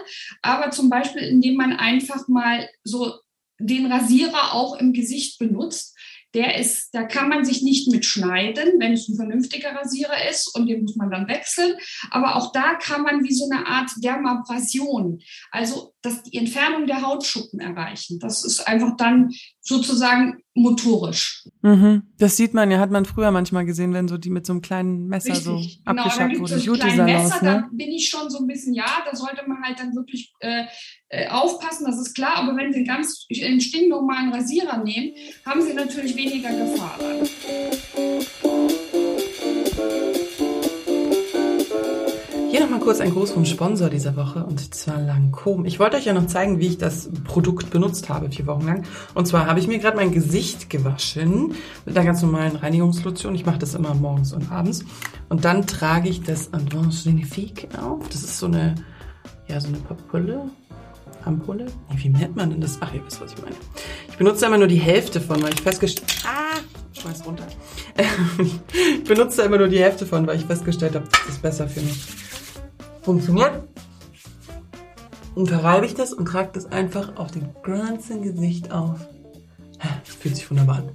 aber 0.42 0.72
zum 0.72 0.90
Beispiel, 0.90 1.22
indem 1.22 1.54
man 1.54 1.72
einfach 1.72 2.26
mal 2.26 2.68
so 2.82 3.14
den 3.60 3.86
Rasierer 3.86 4.54
auch 4.54 4.76
im 4.76 4.92
Gesicht 4.92 5.38
benutzt. 5.38 5.96
Der 6.34 6.58
ist, 6.58 6.90
da 6.92 7.02
kann 7.02 7.28
man 7.28 7.44
sich 7.44 7.62
nicht 7.62 7.90
mitschneiden, 7.90 8.74
wenn 8.78 8.92
es 8.92 9.08
ein 9.08 9.16
vernünftiger 9.16 9.74
Rasierer 9.74 10.28
ist 10.30 10.54
und 10.54 10.66
den 10.66 10.82
muss 10.82 10.96
man 10.96 11.10
dann 11.10 11.28
wechseln. 11.28 11.74
Aber 12.10 12.36
auch 12.36 12.52
da 12.52 12.74
kann 12.74 13.02
man 13.02 13.24
wie 13.24 13.34
so 13.34 13.48
eine 13.50 13.66
Art 13.66 13.90
Dermabrasion, 14.02 15.20
also 15.50 15.92
das, 16.02 16.22
die 16.22 16.38
Entfernung 16.38 16.86
der 16.86 17.02
Hautschuppen 17.02 17.60
erreichen. 17.60 18.18
Das 18.20 18.44
ist 18.44 18.66
einfach 18.66 18.96
dann 18.96 19.30
sozusagen 19.60 20.42
motorisch. 20.54 21.44
Mhm. 21.62 22.02
Das 22.18 22.36
sieht 22.36 22.54
man 22.54 22.70
ja, 22.70 22.78
hat 22.78 22.90
man 22.90 23.04
früher 23.04 23.30
manchmal 23.30 23.66
gesehen, 23.66 23.92
wenn 23.92 24.08
so 24.08 24.16
die 24.18 24.30
mit 24.30 24.46
so 24.46 24.52
einem 24.52 24.62
kleinen 24.62 25.06
Messer 25.06 25.30
Richtig. 25.30 25.44
so 25.44 25.56
genau, 25.56 26.02
abgeschabt 26.02 26.38
wurde. 26.38 26.58
So 26.58 26.72
Messer, 26.72 27.44
ne? 27.44 27.50
Da 27.62 27.68
bin 27.70 27.88
ich 27.88 28.08
schon 28.08 28.30
so 28.30 28.38
ein 28.38 28.46
bisschen, 28.46 28.74
ja, 28.74 28.86
da 29.08 29.14
sollte 29.14 29.46
man 29.46 29.62
halt 29.62 29.78
dann 29.78 29.94
wirklich 29.94 30.32
äh, 30.40 30.64
äh, 31.08 31.28
aufpassen, 31.28 31.86
das 31.86 31.98
ist 32.00 32.14
klar. 32.14 32.36
Aber 32.36 32.56
wenn 32.56 32.72
Sie 32.72 32.78
einen 32.78 32.86
ganz 32.86 33.26
einen 33.42 33.60
stinknormalen 33.60 34.32
Rasierer 34.32 34.82
nehmen, 34.82 35.12
haben 35.44 35.60
Sie 35.62 35.74
natürlich 35.74 36.16
weniger 36.16 36.50
Gefahr. 36.50 36.98
Hier 42.60 42.66
nochmal 42.66 42.84
kurz 42.84 43.00
ein 43.00 43.12
Gruß 43.12 43.30
vom 43.30 43.46
Sponsor 43.46 43.88
dieser 43.88 44.16
Woche 44.16 44.44
und 44.44 44.74
zwar 44.74 45.00
Lancome. 45.00 45.66
Ich 45.66 45.80
wollte 45.80 45.96
euch 45.96 46.04
ja 46.04 46.12
noch 46.12 46.26
zeigen, 46.26 46.58
wie 46.58 46.66
ich 46.66 46.76
das 46.76 47.08
Produkt 47.24 47.70
benutzt 47.70 48.10
habe, 48.10 48.30
vier 48.30 48.46
Wochen 48.46 48.66
lang. 48.66 48.82
Und 49.14 49.26
zwar 49.26 49.46
habe 49.46 49.58
ich 49.60 49.66
mir 49.66 49.78
gerade 49.78 49.96
mein 49.96 50.12
Gesicht 50.12 50.68
gewaschen 50.68 51.54
mit 51.86 51.96
einer 51.96 52.04
ganz 52.04 52.20
normalen 52.20 52.56
Reinigungslotion. 52.56 53.34
Ich 53.34 53.46
mache 53.46 53.58
das 53.58 53.74
immer 53.74 53.94
morgens 53.94 54.34
und 54.34 54.52
abends. 54.52 54.84
Und 55.30 55.46
dann 55.46 55.66
trage 55.66 56.10
ich 56.10 56.22
das 56.22 56.52
Advanced 56.52 57.04
Genifique 57.04 57.66
auf. 57.80 58.06
Das 58.10 58.22
ist 58.22 58.38
so 58.38 58.44
eine, 58.44 58.74
ja, 59.48 59.58
so 59.58 59.68
eine 59.68 59.78
Papulle 59.78 60.42
Ampulle? 61.24 61.64
Wie 61.96 62.10
nennt 62.10 62.36
man 62.36 62.50
denn 62.50 62.60
das? 62.60 62.76
Ach, 62.80 62.92
ihr 62.92 63.00
wisst, 63.06 63.22
was 63.22 63.32
ich 63.32 63.40
meine. 63.40 63.56
Ich 64.10 64.18
benutze 64.18 64.44
immer 64.44 64.58
nur 64.58 64.68
die 64.68 64.76
Hälfte 64.76 65.22
von, 65.22 65.42
weil 65.42 65.54
ich 65.54 65.62
festgestellt 65.62 66.06
Ah, 66.26 66.58
schmeiß 66.92 67.24
runter. 67.24 67.46
ich 68.38 69.04
benutze 69.04 69.44
immer 69.44 69.56
nur 69.56 69.68
die 69.68 69.78
Hälfte 69.78 70.04
von, 70.04 70.26
weil 70.26 70.36
ich 70.36 70.44
festgestellt 70.44 70.94
habe, 70.94 71.06
das 71.10 71.36
ist 71.36 71.40
besser 71.40 71.66
für 71.66 71.80
mich. 71.80 72.06
Funktioniert. 73.10 73.64
Und 75.34 75.48
verreibe 75.48 75.84
ich 75.84 75.94
das 75.94 76.12
und 76.12 76.26
trage 76.26 76.50
das 76.52 76.66
einfach 76.66 77.16
auf 77.16 77.32
dem 77.32 77.48
ganzen 77.64 78.22
Gesicht 78.22 78.70
auf. 78.70 79.00
Fühlt 80.04 80.36
sich 80.36 80.48
wunderbar 80.48 80.76
an. 80.76 80.90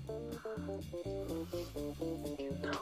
Genau. 2.38 2.77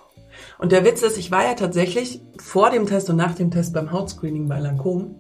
Und 0.59 0.71
der 0.71 0.85
Witz 0.85 1.01
ist, 1.01 1.17
ich 1.17 1.31
war 1.31 1.43
ja 1.43 1.55
tatsächlich 1.55 2.21
vor 2.37 2.69
dem 2.69 2.85
Test 2.85 3.09
und 3.09 3.15
nach 3.15 3.33
dem 3.33 3.49
Test 3.49 3.73
beim 3.73 3.91
Hautscreening 3.91 4.47
bei 4.47 4.59
Lancôme 4.59 5.15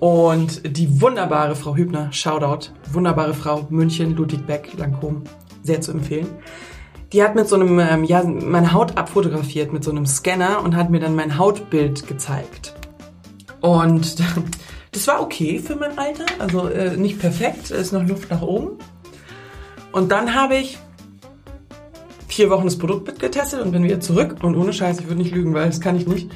und 0.00 0.76
die 0.76 1.00
wunderbare 1.00 1.54
Frau 1.54 1.76
Hübner, 1.76 2.12
Shoutout, 2.12 2.72
wunderbare 2.90 3.34
Frau, 3.34 3.68
München, 3.70 4.16
Ludwig 4.16 4.44
Beck, 4.44 4.72
Lancôme, 4.76 5.22
sehr 5.62 5.80
zu 5.80 5.92
empfehlen. 5.92 6.26
Die 7.12 7.22
hat 7.22 7.36
mit 7.36 7.48
so 7.48 7.54
einem, 7.54 7.78
ähm, 7.78 8.02
ja, 8.02 8.24
meine 8.24 8.72
Haut 8.72 8.96
abfotografiert 8.96 9.72
mit 9.72 9.84
so 9.84 9.92
einem 9.92 10.06
Scanner 10.06 10.64
und 10.64 10.74
hat 10.74 10.90
mir 10.90 10.98
dann 10.98 11.14
mein 11.14 11.38
Hautbild 11.38 12.08
gezeigt. 12.08 12.79
Und 13.60 14.18
das 14.92 15.06
war 15.06 15.22
okay 15.22 15.58
für 15.58 15.76
mein 15.76 15.98
Alter, 15.98 16.26
also 16.38 16.68
äh, 16.68 16.96
nicht 16.96 17.18
perfekt, 17.18 17.70
ist 17.70 17.92
noch 17.92 18.06
Luft 18.06 18.30
nach 18.30 18.42
oben. 18.42 18.78
Und 19.92 20.12
dann 20.12 20.34
habe 20.34 20.56
ich 20.56 20.78
vier 22.28 22.48
Wochen 22.50 22.64
das 22.64 22.78
Produkt 22.78 23.18
getestet 23.18 23.60
und 23.60 23.72
bin 23.72 23.82
wieder 23.82 24.00
zurück. 24.00 24.36
Und 24.42 24.56
ohne 24.56 24.72
Scheiß, 24.72 25.00
ich 25.00 25.06
würde 25.06 25.20
nicht 25.20 25.34
lügen, 25.34 25.52
weil 25.52 25.66
das 25.66 25.80
kann 25.80 25.96
ich 25.96 26.06
nicht. 26.06 26.30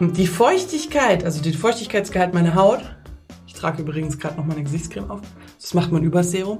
Die 0.00 0.28
Feuchtigkeit, 0.28 1.24
also 1.24 1.42
die 1.42 1.52
Feuchtigkeitsgehalt 1.52 2.32
meiner 2.34 2.54
Haut, 2.54 2.80
ich 3.46 3.54
trage 3.54 3.82
übrigens 3.82 4.18
gerade 4.18 4.36
noch 4.36 4.46
meine 4.46 4.62
Gesichtscreme 4.62 5.10
auf, 5.10 5.20
das 5.60 5.74
macht 5.74 5.90
man 5.90 6.04
über 6.04 6.22
Serum, 6.22 6.58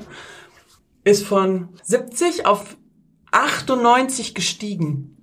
ist 1.04 1.25
von 1.25 1.68
70 1.85 2.47
auf 2.47 2.76
98 3.30 4.35
gestiegen. 4.35 5.16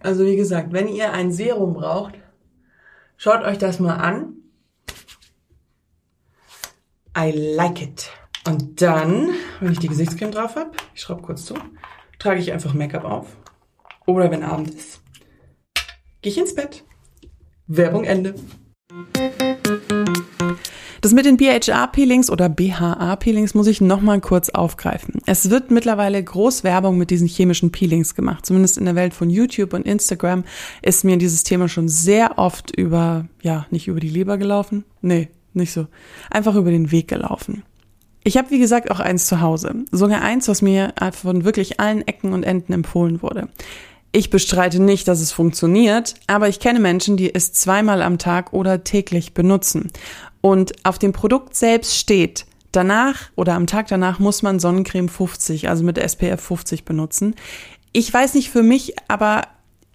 Also 0.00 0.24
wie 0.24 0.36
gesagt, 0.36 0.72
wenn 0.72 0.86
ihr 0.86 1.12
ein 1.12 1.32
Serum 1.32 1.74
braucht, 1.74 2.14
schaut 3.18 3.44
euch 3.44 3.58
das 3.58 3.78
mal 3.80 3.96
an. 3.96 4.36
I 7.16 7.32
like 7.32 7.82
it. 7.82 8.10
Und 8.46 8.80
dann, 8.80 9.34
wenn 9.60 9.72
ich 9.72 9.80
die 9.80 9.88
Gesichtscreme 9.88 10.30
drauf 10.30 10.56
habe, 10.56 10.70
ich 10.94 11.02
schraube 11.02 11.20
kurz 11.20 11.44
zu, 11.44 11.54
trage 12.18 12.40
ich 12.40 12.52
einfach 12.52 12.72
Make-up 12.72 13.04
auf. 13.04 13.36
Oder 14.06 14.30
wenn 14.30 14.42
Abend 14.42 14.74
ist, 14.74 15.02
gehe 16.22 16.32
ich 16.32 16.38
ins 16.38 16.54
Bett. 16.54 16.84
Werbung 17.66 18.04
Ende. 18.04 18.34
Das 21.00 21.12
mit 21.12 21.26
den 21.26 21.36
BHA-Peelings 21.36 22.30
oder 22.30 22.48
BHA-Peelings 22.48 23.54
muss 23.54 23.66
ich 23.66 23.80
nochmal 23.80 24.20
kurz 24.20 24.50
aufgreifen. 24.50 25.20
Es 25.26 25.50
wird 25.50 25.70
mittlerweile 25.70 26.22
groß 26.22 26.64
Werbung 26.64 26.98
mit 26.98 27.10
diesen 27.10 27.28
chemischen 27.28 27.70
Peelings 27.70 28.14
gemacht. 28.14 28.44
Zumindest 28.44 28.78
in 28.78 28.84
der 28.84 28.96
Welt 28.96 29.14
von 29.14 29.30
YouTube 29.30 29.74
und 29.74 29.86
Instagram 29.86 30.44
ist 30.82 31.04
mir 31.04 31.16
dieses 31.16 31.44
Thema 31.44 31.68
schon 31.68 31.88
sehr 31.88 32.38
oft 32.38 32.74
über, 32.76 33.26
ja, 33.42 33.66
nicht 33.70 33.86
über 33.86 34.00
die 34.00 34.08
Leber 34.08 34.38
gelaufen. 34.38 34.84
Nee, 35.00 35.28
nicht 35.54 35.72
so. 35.72 35.86
Einfach 36.30 36.56
über 36.56 36.70
den 36.70 36.90
Weg 36.90 37.08
gelaufen. 37.08 37.62
Ich 38.24 38.36
habe, 38.36 38.50
wie 38.50 38.58
gesagt, 38.58 38.90
auch 38.90 39.00
eins 39.00 39.26
zu 39.26 39.40
Hause. 39.40 39.84
Sogar 39.90 40.22
eins, 40.22 40.48
was 40.48 40.62
mir 40.62 40.92
von 41.12 41.44
wirklich 41.44 41.80
allen 41.80 42.06
Ecken 42.06 42.32
und 42.32 42.42
Enden 42.42 42.72
empfohlen 42.72 43.22
wurde. 43.22 43.48
Ich 44.10 44.30
bestreite 44.30 44.80
nicht, 44.80 45.06
dass 45.06 45.20
es 45.20 45.32
funktioniert, 45.32 46.14
aber 46.26 46.48
ich 46.48 46.60
kenne 46.60 46.80
Menschen, 46.80 47.18
die 47.18 47.34
es 47.34 47.52
zweimal 47.52 48.00
am 48.00 48.16
Tag 48.16 48.54
oder 48.54 48.82
täglich 48.82 49.34
benutzen. 49.34 49.90
Und 50.40 50.72
auf 50.84 50.98
dem 50.98 51.12
Produkt 51.12 51.54
selbst 51.54 51.96
steht, 51.96 52.46
danach 52.72 53.30
oder 53.34 53.54
am 53.54 53.66
Tag 53.66 53.88
danach 53.88 54.18
muss 54.18 54.42
man 54.42 54.60
Sonnencreme 54.60 55.08
50, 55.08 55.68
also 55.68 55.84
mit 55.84 55.98
SPF 55.98 56.40
50 56.40 56.84
benutzen. 56.84 57.34
Ich 57.92 58.12
weiß 58.12 58.34
nicht 58.34 58.50
für 58.50 58.62
mich, 58.62 58.94
aber 59.08 59.42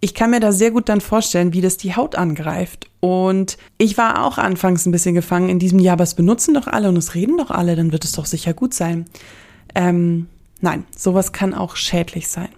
ich 0.02 0.14
kann 0.14 0.32
mir 0.32 0.42
da 0.42 0.52
sehr 0.52 0.72
gut 0.72 0.90
dann 0.90 1.00
vorstellen, 1.00 1.54
wie 1.54 1.62
das 1.62 1.78
die 1.78 1.96
Haut 1.96 2.16
angreift. 2.16 2.90
Und 3.00 3.58
ich 3.78 3.98
war 3.98 4.26
auch 4.26 4.38
anfangs 4.38 4.86
ein 4.86 4.92
bisschen 4.92 5.16
gefangen 5.16 5.48
in 5.48 5.60
diesem, 5.60 5.80
ja, 5.80 5.94
aber 5.94 6.04
es 6.04 6.16
benutzen 6.16 6.54
doch 6.54 6.68
alle 6.68 6.90
und 6.90 6.98
es 6.98 7.16
reden 7.16 7.38
doch 7.38 7.52
alle, 7.52 7.76
dann 7.76 7.94
wird 7.94 8.04
es 8.04 8.12
doch 8.12 8.26
sicher 8.26 8.54
gut 8.54 8.74
sein. 8.74 9.06
Ähm, 9.76 10.28
nein, 10.60 10.86
sowas 10.98 11.32
kann 11.32 11.54
auch 11.54 11.78
schädlich 11.78 12.28
sein. 12.28 12.50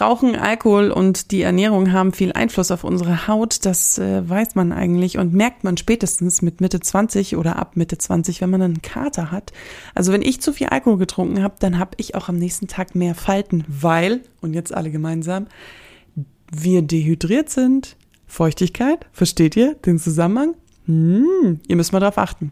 Rauchen, 0.00 0.36
Alkohol 0.36 0.90
und 0.90 1.30
die 1.32 1.42
Ernährung 1.42 1.92
haben 1.92 2.12
viel 2.12 2.32
Einfluss 2.32 2.70
auf 2.70 2.82
unsere 2.82 3.28
Haut. 3.28 3.66
Das 3.66 3.98
äh, 3.98 4.26
weiß 4.26 4.54
man 4.54 4.72
eigentlich 4.72 5.18
und 5.18 5.34
merkt 5.34 5.64
man 5.64 5.76
spätestens 5.76 6.40
mit 6.40 6.60
Mitte 6.62 6.80
20 6.80 7.36
oder 7.36 7.56
ab 7.56 7.76
Mitte 7.76 7.98
20, 7.98 8.40
wenn 8.40 8.50
man 8.50 8.62
einen 8.62 8.82
Kater 8.82 9.30
hat. 9.30 9.52
Also 9.94 10.12
wenn 10.12 10.22
ich 10.22 10.40
zu 10.40 10.52
viel 10.54 10.68
Alkohol 10.68 10.96
getrunken 10.96 11.42
habe, 11.42 11.54
dann 11.58 11.78
habe 11.78 11.92
ich 11.98 12.14
auch 12.14 12.28
am 12.28 12.36
nächsten 12.36 12.68
Tag 12.68 12.94
mehr 12.94 13.14
Falten, 13.14 13.64
weil, 13.68 14.22
und 14.40 14.54
jetzt 14.54 14.72
alle 14.74 14.90
gemeinsam, 14.90 15.46
wir 16.50 16.82
dehydriert 16.82 17.50
sind. 17.50 17.96
Feuchtigkeit, 18.26 19.06
versteht 19.12 19.56
ihr 19.56 19.74
den 19.74 19.98
Zusammenhang? 19.98 20.54
Hm, 20.86 21.60
ihr 21.68 21.76
müsst 21.76 21.92
mal 21.92 22.00
drauf 22.00 22.16
achten. 22.16 22.50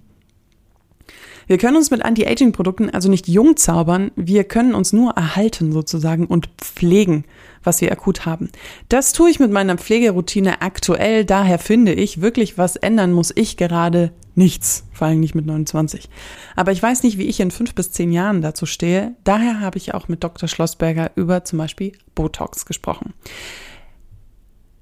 Wir 1.51 1.59
können 1.59 1.77
uns 1.77 1.91
mit 1.91 2.05
Anti-Aging-Produkten 2.05 2.91
also 2.91 3.09
nicht 3.09 3.27
jung 3.27 3.57
zaubern, 3.57 4.13
wir 4.15 4.45
können 4.45 4.73
uns 4.73 4.93
nur 4.93 5.15
erhalten 5.15 5.73
sozusagen 5.73 6.27
und 6.27 6.49
pflegen, 6.59 7.25
was 7.65 7.81
wir 7.81 7.91
akut 7.91 8.25
haben. 8.25 8.51
Das 8.89 9.13
tue 9.13 9.31
ich 9.31 9.41
mit 9.41 9.51
meiner 9.51 9.77
Pflegeroutine 9.77 10.63
aktuell, 10.63 11.25
daher 11.25 11.59
finde 11.59 11.93
ich, 11.93 12.21
wirklich 12.21 12.57
was 12.57 12.77
ändern 12.77 13.13
muss 13.13 13.33
ich 13.35 13.57
gerade 13.57 14.13
nichts, 14.37 14.85
vor 14.93 15.09
allem 15.09 15.19
nicht 15.19 15.35
mit 15.35 15.45
29. 15.45 16.09
Aber 16.55 16.71
ich 16.71 16.81
weiß 16.81 17.03
nicht, 17.03 17.19
wie 17.19 17.27
ich 17.27 17.41
in 17.41 17.51
fünf 17.51 17.75
bis 17.75 17.91
zehn 17.91 18.13
Jahren 18.13 18.43
dazu 18.43 18.65
stehe, 18.65 19.17
daher 19.25 19.59
habe 19.59 19.77
ich 19.77 19.93
auch 19.93 20.07
mit 20.07 20.23
Dr. 20.23 20.49
Schlossberger 20.49 21.11
über 21.17 21.45
zum 21.45 21.59
Beispiel 21.59 21.91
Botox 22.15 22.65
gesprochen. 22.65 23.13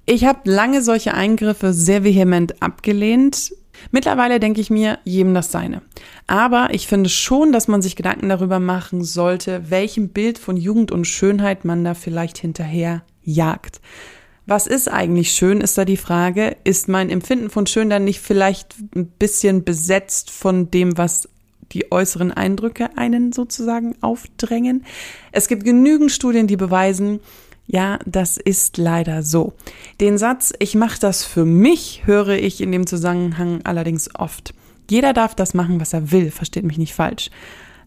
Ich 0.05 0.23
habe 0.23 0.41
lange 0.43 0.83
solche 0.83 1.15
Eingriffe 1.15 1.73
sehr 1.73 2.03
vehement 2.03 2.61
abgelehnt, 2.61 3.53
Mittlerweile 3.91 4.39
denke 4.39 4.61
ich 4.61 4.69
mir, 4.69 4.99
jedem 5.03 5.33
das 5.33 5.51
seine. 5.51 5.81
Aber 6.27 6.69
ich 6.71 6.87
finde 6.87 7.09
schon, 7.09 7.51
dass 7.51 7.67
man 7.67 7.81
sich 7.81 7.95
Gedanken 7.95 8.29
darüber 8.29 8.59
machen 8.59 9.03
sollte, 9.03 9.69
welchem 9.69 10.09
Bild 10.09 10.37
von 10.37 10.57
Jugend 10.57 10.91
und 10.91 11.05
Schönheit 11.05 11.65
man 11.65 11.83
da 11.83 11.93
vielleicht 11.93 12.37
hinterher 12.37 13.03
jagt. 13.23 13.81
Was 14.45 14.65
ist 14.65 14.87
eigentlich 14.87 15.31
schön, 15.31 15.61
ist 15.61 15.77
da 15.77 15.85
die 15.85 15.95
Frage. 15.95 16.57
Ist 16.63 16.87
mein 16.87 17.11
Empfinden 17.11 17.51
von 17.51 17.67
schön 17.67 17.89
dann 17.89 18.03
nicht 18.03 18.19
vielleicht 18.19 18.75
ein 18.95 19.05
bisschen 19.05 19.63
besetzt 19.63 20.31
von 20.31 20.71
dem, 20.71 20.97
was 20.97 21.29
die 21.71 21.91
äußeren 21.91 22.31
Eindrücke 22.31 22.97
einen 22.97 23.31
sozusagen 23.31 23.95
aufdrängen? 24.01 24.85
Es 25.31 25.49
gibt 25.49 25.65
genügend 25.65 26.11
Studien, 26.11 26.47
die 26.47 26.57
beweisen, 26.57 27.19
ja, 27.71 27.99
das 28.07 28.37
ist 28.37 28.77
leider 28.77 29.21
so. 29.21 29.53
Den 30.01 30.17
Satz, 30.17 30.51
ich 30.57 30.73
mache 30.73 30.99
das 30.99 31.23
für 31.23 31.45
mich, 31.45 32.01
höre 32.05 32.29
ich 32.29 32.61
in 32.61 32.71
dem 32.71 32.87
Zusammenhang 32.87 33.61
allerdings 33.63 34.09
oft. 34.15 34.55
Jeder 34.89 35.13
darf 35.13 35.35
das 35.35 35.53
machen, 35.53 35.79
was 35.79 35.93
er 35.93 36.11
will, 36.11 36.31
versteht 36.31 36.63
mich 36.63 36.79
nicht 36.79 36.95
falsch. 36.95 37.29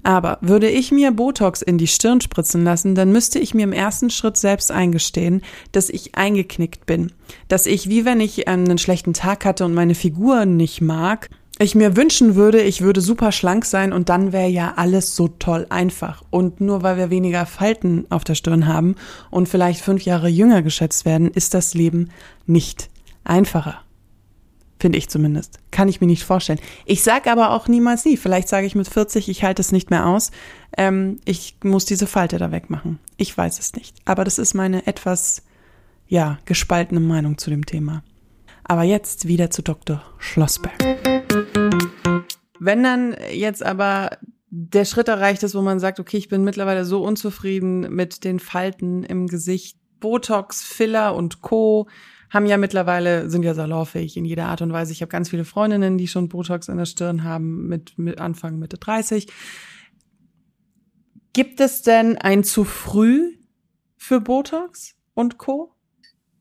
Aber 0.05 0.39
würde 0.41 0.69
ich 0.69 0.93
mir 0.93 1.11
Botox 1.11 1.63
in 1.63 1.79
die 1.79 1.89
Stirn 1.89 2.21
spritzen 2.21 2.63
lassen, 2.63 2.95
dann 2.95 3.11
müsste 3.11 3.41
ich 3.41 3.55
mir 3.55 3.65
im 3.65 3.73
ersten 3.73 4.09
Schritt 4.09 4.37
selbst 4.37 4.71
eingestehen, 4.71 5.43
dass 5.73 5.91
ich 5.91 6.15
eingeknickt 6.15 6.87
bin. 6.87 7.11
Dass 7.49 7.67
ich, 7.67 7.89
wie 7.89 8.05
wenn 8.05 8.21
ich 8.21 8.47
einen 8.47 8.79
schlechten 8.79 9.15
Tag 9.15 9.45
hatte 9.45 9.65
und 9.65 9.75
meine 9.75 9.97
Figur 9.97 10.45
nicht 10.45 10.81
mag, 10.81 11.29
ich 11.63 11.75
mir 11.75 11.97
wünschen 11.97 12.35
würde, 12.35 12.61
ich 12.61 12.81
würde 12.81 13.01
super 13.01 13.33
schlank 13.33 13.65
sein 13.65 13.93
und 13.93 14.09
dann 14.09 14.33
wäre 14.33 14.49
ja 14.49 14.75
alles 14.77 15.17
so 15.17 15.29
toll 15.29 15.67
einfach. 15.71 16.23
Und 16.31 16.61
nur 16.61 16.83
weil 16.83 16.97
wir 16.97 17.11
weniger 17.11 17.47
Falten 17.47 18.07
auf 18.11 18.25
der 18.25 18.35
Stirn 18.35 18.67
haben 18.67 18.97
und 19.31 19.49
vielleicht 19.49 19.81
fünf 19.81 20.03
Jahre 20.05 20.29
jünger 20.29 20.63
geschätzt 20.63 21.05
werden, 21.05 21.31
ist 21.31 21.55
das 21.55 21.75
Leben 21.75 22.11
nicht 22.47 22.91
einfacher. 23.25 23.83
Finde 24.83 24.99
ich 24.99 25.09
zumindest. 25.09 25.61
Kann 25.71 25.89
ich 25.89 26.01
mir 26.01 26.09
nicht 26.09 26.25
vorstellen. 26.25 26.59
Ich 26.87 27.05
sage 27.05 27.31
aber 27.31 27.53
auch 27.53 27.69
niemals 27.69 28.05
nie. 28.05 28.17
Vielleicht 28.17 28.49
sage 28.49 28.67
ich 28.67 28.75
mit 28.75 28.89
40, 28.89 29.29
ich 29.29 29.45
halte 29.45 29.63
es 29.63 29.71
nicht 29.71 29.91
mehr 29.91 30.07
aus. 30.07 30.33
Ähm, 30.77 31.21
ich 31.25 31.55
muss 31.63 31.85
diese 31.85 32.09
Falte 32.09 32.37
da 32.39 32.51
wegmachen. 32.51 32.99
Ich 33.17 33.37
weiß 33.39 33.61
es 33.61 33.75
nicht. 33.75 33.95
Aber 34.07 34.25
das 34.25 34.39
ist 34.39 34.55
meine 34.55 34.89
etwas, 34.89 35.43
ja, 36.09 36.39
gespaltene 36.47 36.99
Meinung 36.99 37.39
zu 37.39 37.49
dem 37.49 37.65
Thema. 37.65 38.03
Aber 38.65 38.83
jetzt 38.83 39.29
wieder 39.29 39.53
zu 39.53 39.63
Dr. 39.63 40.03
Schlossberg. 40.19 41.22
Wenn 42.65 42.85
dann 42.85 43.17
jetzt 43.33 43.65
aber 43.65 44.19
der 44.49 44.85
Schritt 44.85 45.09
erreicht 45.09 45.43
ist, 45.43 45.57
wo 45.57 45.63
man 45.63 45.81
sagt, 45.81 45.99
okay, 45.99 46.17
ich 46.17 46.29
bin 46.29 46.45
mittlerweile 46.45 46.85
so 46.85 47.03
unzufrieden 47.03 47.93
mit 47.93 48.23
den 48.23 48.39
Falten 48.39 49.03
im 49.03 49.27
Gesicht, 49.27 49.79
Botox, 49.99 50.63
Filler 50.63 51.17
und 51.17 51.43
Co 51.43 51.89
haben 52.31 52.47
ja 52.47 52.59
mittlerweile, 52.59 53.29
sind 53.29 53.43
ja 53.43 53.55
salonfähig 53.55 54.17
in 54.17 54.25
jeder 54.25 54.47
Art 54.47 54.63
und 54.63 54.73
Weise. 54.73 54.93
Ich 54.93 55.03
habe 55.03 55.11
ganz 55.11 55.31
viele 55.31 55.45
Freundinnen, 55.45 55.99
die 55.99 56.07
schon 56.07 56.29
Botox 56.29 56.69
in 56.69 56.77
der 56.77 56.87
Stirn 56.87 57.25
haben 57.25 57.67
mit, 57.67 57.99
mit 57.99 58.21
Anfang 58.21 58.61
Mitte 58.61 58.79
30. 58.79 59.27
Gibt 61.33 61.59
es 61.61 61.83
denn 61.83 62.17
ein 62.17 62.45
zu 62.45 62.63
früh 62.63 63.39
für 63.97 64.21
Botox 64.21 64.95
und 65.15 65.37
Co? 65.37 65.72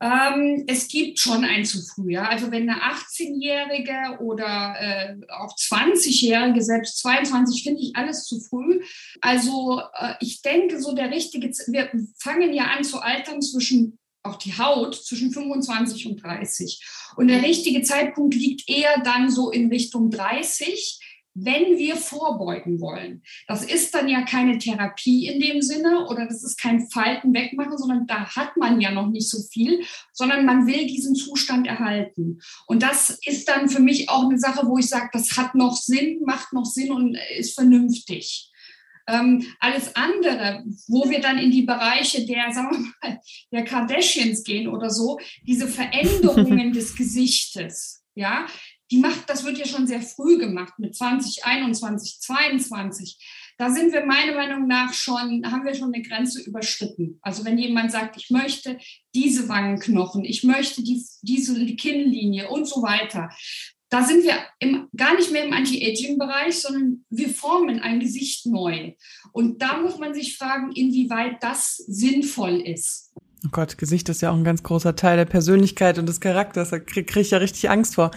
Ähm, 0.02 0.64
es 0.66 0.88
gibt 0.88 1.20
schon 1.20 1.46
ein 1.46 1.64
zu 1.64 1.80
früh. 1.84 2.14
Ja? 2.14 2.24
Also 2.24 2.52
wenn 2.52 2.68
eine 2.68 2.82
18-Jährige 2.82 4.20
oder 4.20 4.76
äh, 4.80 5.16
auch 5.30 5.56
20-Jährige, 5.56 6.64
selbst 6.64 6.98
22, 7.00 7.64
finde 7.64 7.82
ich 7.82 7.96
alles 7.96 8.26
zu 8.26 8.40
früh. 8.40 8.82
Also 9.22 9.82
äh, 9.94 10.16
ich 10.20 10.42
denke, 10.42 10.82
so 10.82 10.96
der 10.96 11.12
richtige, 11.12 11.48
wir 11.68 11.92
fangen 12.18 12.52
ja 12.52 12.66
an 12.66 12.84
zu 12.84 13.00
altern 13.00 13.42
zwischen 13.42 14.00
auch 14.24 14.36
die 14.36 14.58
Haut 14.58 14.96
zwischen 14.96 15.32
25 15.32 16.08
und 16.08 16.24
30. 16.24 16.80
Und 17.16 17.28
der 17.28 17.42
richtige 17.42 17.82
Zeitpunkt 17.82 18.36
liegt 18.36 18.70
eher 18.70 19.02
dann 19.04 19.32
so 19.32 19.50
in 19.50 19.70
Richtung 19.70 20.12
30, 20.12 21.00
wenn 21.34 21.78
wir 21.78 21.96
vorbeugen 21.96 22.82
wollen. 22.82 23.24
Das 23.48 23.64
ist 23.64 23.94
dann 23.96 24.08
ja 24.08 24.24
keine 24.24 24.58
Therapie 24.58 25.28
in 25.28 25.40
dem 25.40 25.62
Sinne 25.62 26.08
oder 26.08 26.26
das 26.26 26.44
ist 26.44 26.60
kein 26.60 26.90
Falten 26.90 27.34
wegmachen, 27.34 27.78
sondern 27.78 28.06
da 28.08 28.36
hat 28.36 28.58
man 28.58 28.82
ja 28.82 28.92
noch 28.92 29.08
nicht 29.08 29.30
so 29.30 29.42
viel, 29.52 29.82
sondern 30.12 30.46
man 30.46 30.68
will 30.68 30.88
diesen 30.88 31.16
Zustand 31.16 31.68
erhalten. 31.68 32.40
Und 32.68 32.84
das 32.84 33.18
ist 33.26 33.48
dann 33.48 33.70
für 33.70 33.82
mich 33.82 34.10
auch 34.10 34.30
eine 34.30 34.40
Sache, 34.40 34.68
wo 34.68 34.78
ich 34.78 34.90
sage, 34.90 35.10
das 35.14 35.38
hat 35.38 35.56
noch 35.56 35.76
Sinn, 35.76 36.22
macht 36.26 36.54
noch 36.54 36.66
Sinn 36.66 36.92
und 36.92 37.18
ist 37.38 37.56
vernünftig. 37.56 38.52
Ähm, 39.08 39.46
alles 39.60 39.96
andere, 39.96 40.64
wo 40.88 41.10
wir 41.10 41.22
dann 41.22 41.38
in 41.38 41.52
die 41.52 41.64
Bereiche 41.64 42.26
der, 42.26 42.52
sagen 42.54 42.72
wir 42.72 43.10
mal, 43.10 43.22
der 43.52 43.64
Kardashians 43.64 44.44
gehen 44.44 44.68
oder 44.68 44.90
so, 44.90 45.20
diese 45.44 45.68
Veränderungen 45.70 46.72
des 46.72 46.96
Gesichtes, 46.96 48.04
ja, 48.16 48.46
die 48.92 48.98
macht, 48.98 49.30
das 49.30 49.46
wird 49.46 49.58
ja 49.58 49.66
schon 49.66 49.88
sehr 49.88 50.02
früh 50.02 50.38
gemacht 50.38 50.74
mit 50.78 50.96
20, 50.96 51.46
21, 51.46 52.20
22. 52.20 53.18
Da 53.58 53.70
sind 53.70 53.94
wir 53.94 54.06
meiner 54.06 54.36
Meinung 54.36 54.68
nach 54.68 54.94
schon, 54.94 55.50
haben 55.50 55.66
wir 55.66 55.74
schon 55.74 55.94
eine 55.94 56.04
Grenze 56.04 56.42
überschritten. 56.42 57.18
Also 57.22 57.46
wenn 57.46 57.58
jemand 57.58 57.92
sagt, 57.92 58.18
ich 58.18 58.30
möchte 58.30 58.78
diese 59.16 59.48
Wangenknochen, 59.48 60.26
ich 60.26 60.44
möchte 60.44 60.84
die, 60.84 61.04
diese 61.22 61.66
Kinnlinie 61.76 62.50
und 62.50 62.68
so 62.68 62.82
weiter, 62.82 63.30
da 63.90 64.04
sind 64.04 64.24
wir 64.24 64.36
im, 64.60 64.88
gar 64.96 65.16
nicht 65.16 65.32
mehr 65.32 65.44
im 65.44 65.54
Anti-Aging-Bereich, 65.54 66.62
sondern 66.62 67.06
wir 67.10 67.30
formen 67.30 67.80
ein 67.80 68.00
Gesicht 68.00 68.46
neu. 68.46 68.94
Und 69.34 69.62
da 69.62 69.78
muss 69.82 69.98
man 69.98 70.14
sich 70.14 70.38
fragen, 70.38 70.72
inwieweit 70.72 71.44
das 71.44 71.76
sinnvoll 71.76 72.62
ist. 72.62 73.14
Oh 73.44 73.50
Gott, 73.52 73.80
Gesicht 73.80 74.08
ist 74.08 74.22
ja 74.22 74.30
auch 74.30 74.36
ein 74.36 74.44
ganz 74.44 74.62
großer 74.62 74.96
Teil 74.96 75.18
der 75.18 75.26
Persönlichkeit 75.26 75.98
und 75.98 76.08
des 76.08 76.20
Charakters. 76.20 76.70
Da 76.70 76.78
kriege 76.78 77.06
krieg 77.06 77.24
ich 77.24 77.32
ja 77.32 77.40
richtig 77.40 77.72
Angst 77.72 77.96
vor. 77.96 78.12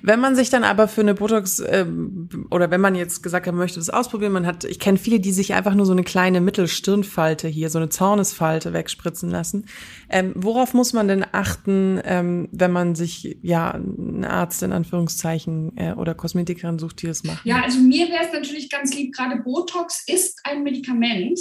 Wenn 0.00 0.20
man 0.20 0.36
sich 0.36 0.48
dann 0.48 0.62
aber 0.62 0.86
für 0.86 1.00
eine 1.00 1.14
Botox 1.14 1.60
ähm, 1.66 2.28
oder 2.52 2.70
wenn 2.70 2.80
man 2.80 2.94
jetzt 2.94 3.20
gesagt 3.20 3.48
hat, 3.48 3.52
man 3.52 3.62
möchte 3.62 3.80
das 3.80 3.90
ausprobieren, 3.90 4.30
man 4.30 4.46
hat, 4.46 4.62
ich 4.62 4.78
kenne 4.78 4.96
viele, 4.96 5.18
die 5.18 5.32
sich 5.32 5.54
einfach 5.54 5.74
nur 5.74 5.86
so 5.86 5.92
eine 5.92 6.04
kleine 6.04 6.40
Mittelstirnfalte 6.40 7.48
hier, 7.48 7.68
so 7.68 7.78
eine 7.78 7.88
Zornesfalte 7.88 8.72
wegspritzen 8.72 9.28
lassen. 9.28 9.66
Ähm, 10.08 10.34
worauf 10.36 10.72
muss 10.72 10.92
man 10.92 11.08
denn 11.08 11.26
achten, 11.32 12.00
ähm, 12.04 12.48
wenn 12.52 12.70
man 12.70 12.94
sich 12.94 13.38
ja 13.42 13.72
einen 13.72 14.24
Arzt 14.24 14.62
in 14.62 14.70
Anführungszeichen 14.70 15.76
äh, 15.78 15.92
oder 15.94 16.14
Kosmetikerin 16.14 16.78
sucht, 16.78 17.02
die 17.02 17.08
das 17.08 17.24
macht? 17.24 17.44
Ja, 17.44 17.60
also 17.64 17.80
mir 17.80 18.08
wäre 18.08 18.24
es 18.24 18.32
natürlich 18.32 18.70
ganz 18.70 18.94
lieb. 18.94 19.16
Gerade 19.16 19.42
Botox 19.42 20.04
ist 20.06 20.38
ein 20.44 20.62
Medikament 20.62 21.40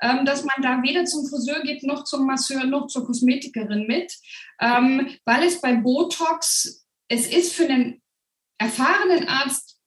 dass 0.00 0.44
man 0.44 0.62
da 0.62 0.82
weder 0.82 1.04
zum 1.04 1.26
Friseur 1.26 1.62
geht, 1.62 1.82
noch 1.82 2.04
zum 2.04 2.26
Masseur, 2.26 2.64
noch 2.64 2.86
zur 2.86 3.04
Kosmetikerin 3.06 3.86
mit, 3.86 4.12
ähm, 4.60 5.08
weil 5.24 5.44
es 5.44 5.60
bei 5.60 5.74
Botox, 5.74 6.86
es 7.08 7.26
ist 7.26 7.52
für 7.52 7.64
einen 7.64 8.02
erfahrenen 8.58 9.28
Arzt 9.28 9.80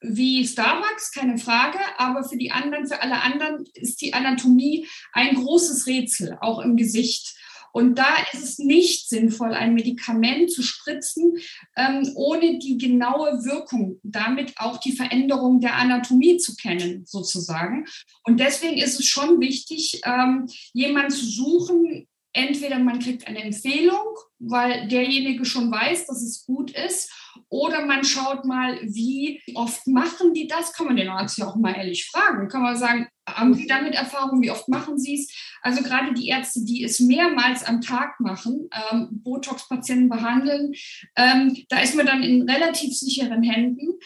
wie 0.00 0.46
Starbucks, 0.46 1.12
keine 1.12 1.38
Frage, 1.38 1.78
aber 1.96 2.24
für 2.24 2.36
die 2.36 2.52
anderen, 2.52 2.86
für 2.86 3.00
alle 3.00 3.22
anderen 3.22 3.64
ist 3.74 4.00
die 4.02 4.14
Anatomie 4.14 4.86
ein 5.12 5.34
großes 5.34 5.86
Rätsel, 5.86 6.36
auch 6.40 6.60
im 6.60 6.76
Gesicht. 6.76 7.35
Und 7.76 7.96
da 7.96 8.16
ist 8.32 8.42
es 8.42 8.58
nicht 8.58 9.10
sinnvoll, 9.10 9.52
ein 9.52 9.74
Medikament 9.74 10.50
zu 10.50 10.62
spritzen, 10.62 11.36
ähm, 11.76 12.10
ohne 12.14 12.58
die 12.58 12.78
genaue 12.78 13.44
Wirkung, 13.44 14.00
damit 14.02 14.54
auch 14.56 14.78
die 14.78 14.92
Veränderung 14.92 15.60
der 15.60 15.74
Anatomie 15.74 16.38
zu 16.38 16.56
kennen, 16.56 17.04
sozusagen. 17.04 17.84
Und 18.24 18.40
deswegen 18.40 18.78
ist 18.78 18.98
es 18.98 19.04
schon 19.04 19.40
wichtig, 19.40 20.00
ähm, 20.06 20.46
jemanden 20.72 21.10
zu 21.10 21.26
suchen, 21.26 22.08
entweder 22.36 22.78
man 22.78 22.98
kriegt 22.98 23.26
eine 23.26 23.42
Empfehlung, 23.42 24.04
weil 24.38 24.86
derjenige 24.88 25.44
schon 25.44 25.70
weiß, 25.70 26.06
dass 26.06 26.22
es 26.22 26.44
gut 26.46 26.70
ist, 26.70 27.10
oder 27.48 27.84
man 27.84 28.04
schaut 28.04 28.44
mal, 28.44 28.78
wie 28.82 29.42
oft 29.54 29.86
machen 29.86 30.34
die 30.34 30.46
das? 30.46 30.72
Kann 30.72 30.86
man 30.86 30.96
den 30.96 31.08
Arzt 31.08 31.38
ja 31.38 31.46
auch 31.46 31.56
mal 31.56 31.74
ehrlich 31.74 32.06
fragen. 32.06 32.48
Kann 32.48 32.62
man 32.62 32.76
sagen, 32.76 33.08
haben 33.28 33.54
Sie 33.54 33.66
damit 33.66 33.94
Erfahrung? 33.94 34.42
Wie 34.42 34.50
oft 34.50 34.68
machen 34.68 34.98
Sie 34.98 35.14
es? 35.14 35.32
Also 35.62 35.82
gerade 35.82 36.14
die 36.14 36.28
Ärzte, 36.28 36.64
die 36.64 36.84
es 36.84 37.00
mehrmals 37.00 37.64
am 37.64 37.80
Tag 37.80 38.20
machen, 38.20 38.68
ähm, 38.90 39.08
Botox-Patienten 39.22 40.08
behandeln, 40.08 40.72
ähm, 41.16 41.56
da 41.68 41.80
ist 41.80 41.94
man 41.94 42.06
dann 42.06 42.22
in 42.22 42.48
relativ 42.48 42.94
sicheren 42.94 43.42
Händen 43.42 43.98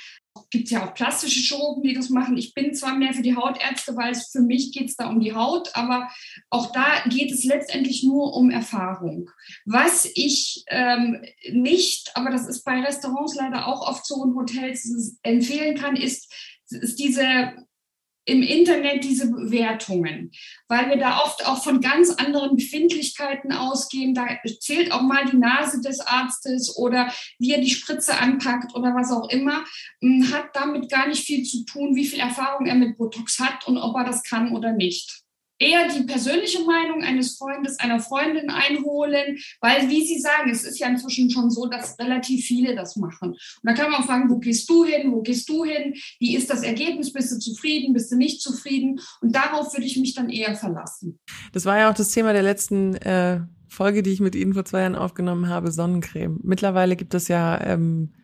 gibt 0.50 0.70
ja 0.70 0.84
auch 0.84 0.94
plastische 0.94 1.40
Chirurgen, 1.40 1.82
die 1.82 1.94
das 1.94 2.10
machen. 2.10 2.36
Ich 2.36 2.54
bin 2.54 2.74
zwar 2.74 2.96
mehr 2.96 3.12
für 3.12 3.22
die 3.22 3.36
Hautärzte, 3.36 3.96
weil 3.96 4.12
es 4.12 4.30
für 4.30 4.40
mich 4.40 4.72
geht 4.72 4.88
es 4.88 4.96
da 4.96 5.08
um 5.08 5.20
die 5.20 5.34
Haut, 5.34 5.70
aber 5.74 6.10
auch 6.50 6.72
da 6.72 7.02
geht 7.08 7.32
es 7.32 7.44
letztendlich 7.44 8.04
nur 8.04 8.34
um 8.34 8.50
Erfahrung. 8.50 9.30
Was 9.64 10.08
ich 10.14 10.64
ähm, 10.68 11.22
nicht, 11.52 12.10
aber 12.14 12.30
das 12.30 12.46
ist 12.46 12.64
bei 12.64 12.80
Restaurants 12.80 13.34
leider 13.34 13.66
auch 13.66 13.86
oft 13.86 14.06
so 14.06 14.16
und 14.16 14.36
Hotels 14.36 15.16
empfehlen 15.22 15.76
kann, 15.76 15.96
ist, 15.96 16.32
ist 16.68 16.98
diese 16.98 17.52
im 18.24 18.42
Internet 18.42 19.04
diese 19.04 19.30
Bewertungen, 19.30 20.30
weil 20.68 20.88
wir 20.90 20.96
da 20.96 21.20
oft 21.24 21.46
auch 21.46 21.62
von 21.62 21.80
ganz 21.80 22.10
anderen 22.10 22.56
Befindlichkeiten 22.56 23.52
ausgehen. 23.52 24.14
Da 24.14 24.26
zählt 24.60 24.92
auch 24.92 25.02
mal 25.02 25.24
die 25.24 25.36
Nase 25.36 25.80
des 25.80 26.00
Arztes 26.00 26.76
oder 26.76 27.12
wie 27.38 27.52
er 27.52 27.60
die 27.60 27.70
Spritze 27.70 28.18
anpackt 28.18 28.74
oder 28.74 28.94
was 28.94 29.10
auch 29.10 29.28
immer. 29.30 29.64
Hm, 30.00 30.32
hat 30.32 30.50
damit 30.54 30.90
gar 30.90 31.08
nicht 31.08 31.24
viel 31.24 31.44
zu 31.44 31.64
tun, 31.64 31.96
wie 31.96 32.06
viel 32.06 32.20
Erfahrung 32.20 32.66
er 32.66 32.74
mit 32.74 32.96
Botox 32.96 33.38
hat 33.38 33.66
und 33.66 33.78
ob 33.78 33.96
er 33.96 34.04
das 34.04 34.22
kann 34.22 34.54
oder 34.54 34.72
nicht 34.72 35.24
eher 35.60 35.88
die 35.88 36.02
persönliche 36.04 36.64
Meinung 36.64 37.02
eines 37.02 37.36
Freundes, 37.36 37.78
einer 37.78 38.00
Freundin 38.00 38.50
einholen, 38.50 39.38
weil, 39.60 39.88
wie 39.88 40.04
Sie 40.04 40.18
sagen, 40.18 40.50
es 40.50 40.64
ist 40.64 40.78
ja 40.78 40.88
inzwischen 40.88 41.30
schon 41.30 41.50
so, 41.50 41.66
dass 41.66 41.98
relativ 41.98 42.46
viele 42.46 42.74
das 42.74 42.96
machen. 42.96 43.30
Und 43.30 43.38
da 43.62 43.74
kann 43.74 43.90
man 43.90 44.02
fragen, 44.02 44.30
wo 44.30 44.38
gehst 44.38 44.68
du 44.68 44.84
hin, 44.84 45.12
wo 45.12 45.20
gehst 45.20 45.48
du 45.48 45.64
hin, 45.64 45.94
wie 46.18 46.34
ist 46.34 46.50
das 46.50 46.62
Ergebnis, 46.62 47.12
bist 47.12 47.30
du 47.30 47.38
zufrieden, 47.38 47.92
bist 47.92 48.10
du 48.10 48.16
nicht 48.16 48.40
zufrieden? 48.40 49.00
Und 49.20 49.36
darauf 49.36 49.72
würde 49.74 49.86
ich 49.86 49.98
mich 49.98 50.14
dann 50.14 50.30
eher 50.30 50.56
verlassen. 50.56 51.20
Das 51.52 51.66
war 51.66 51.78
ja 51.78 51.90
auch 51.90 51.94
das 51.94 52.10
Thema 52.10 52.32
der 52.32 52.42
letzten 52.42 52.94
äh, 52.96 53.40
Folge, 53.68 54.02
die 54.02 54.10
ich 54.10 54.20
mit 54.20 54.34
Ihnen 54.34 54.54
vor 54.54 54.64
zwei 54.64 54.80
Jahren 54.80 54.96
aufgenommen 54.96 55.48
habe, 55.48 55.70
Sonnencreme. 55.70 56.40
Mittlerweile 56.42 56.96
gibt 56.96 57.14
es 57.14 57.28
ja 57.28 57.60
ähm, 57.60 58.14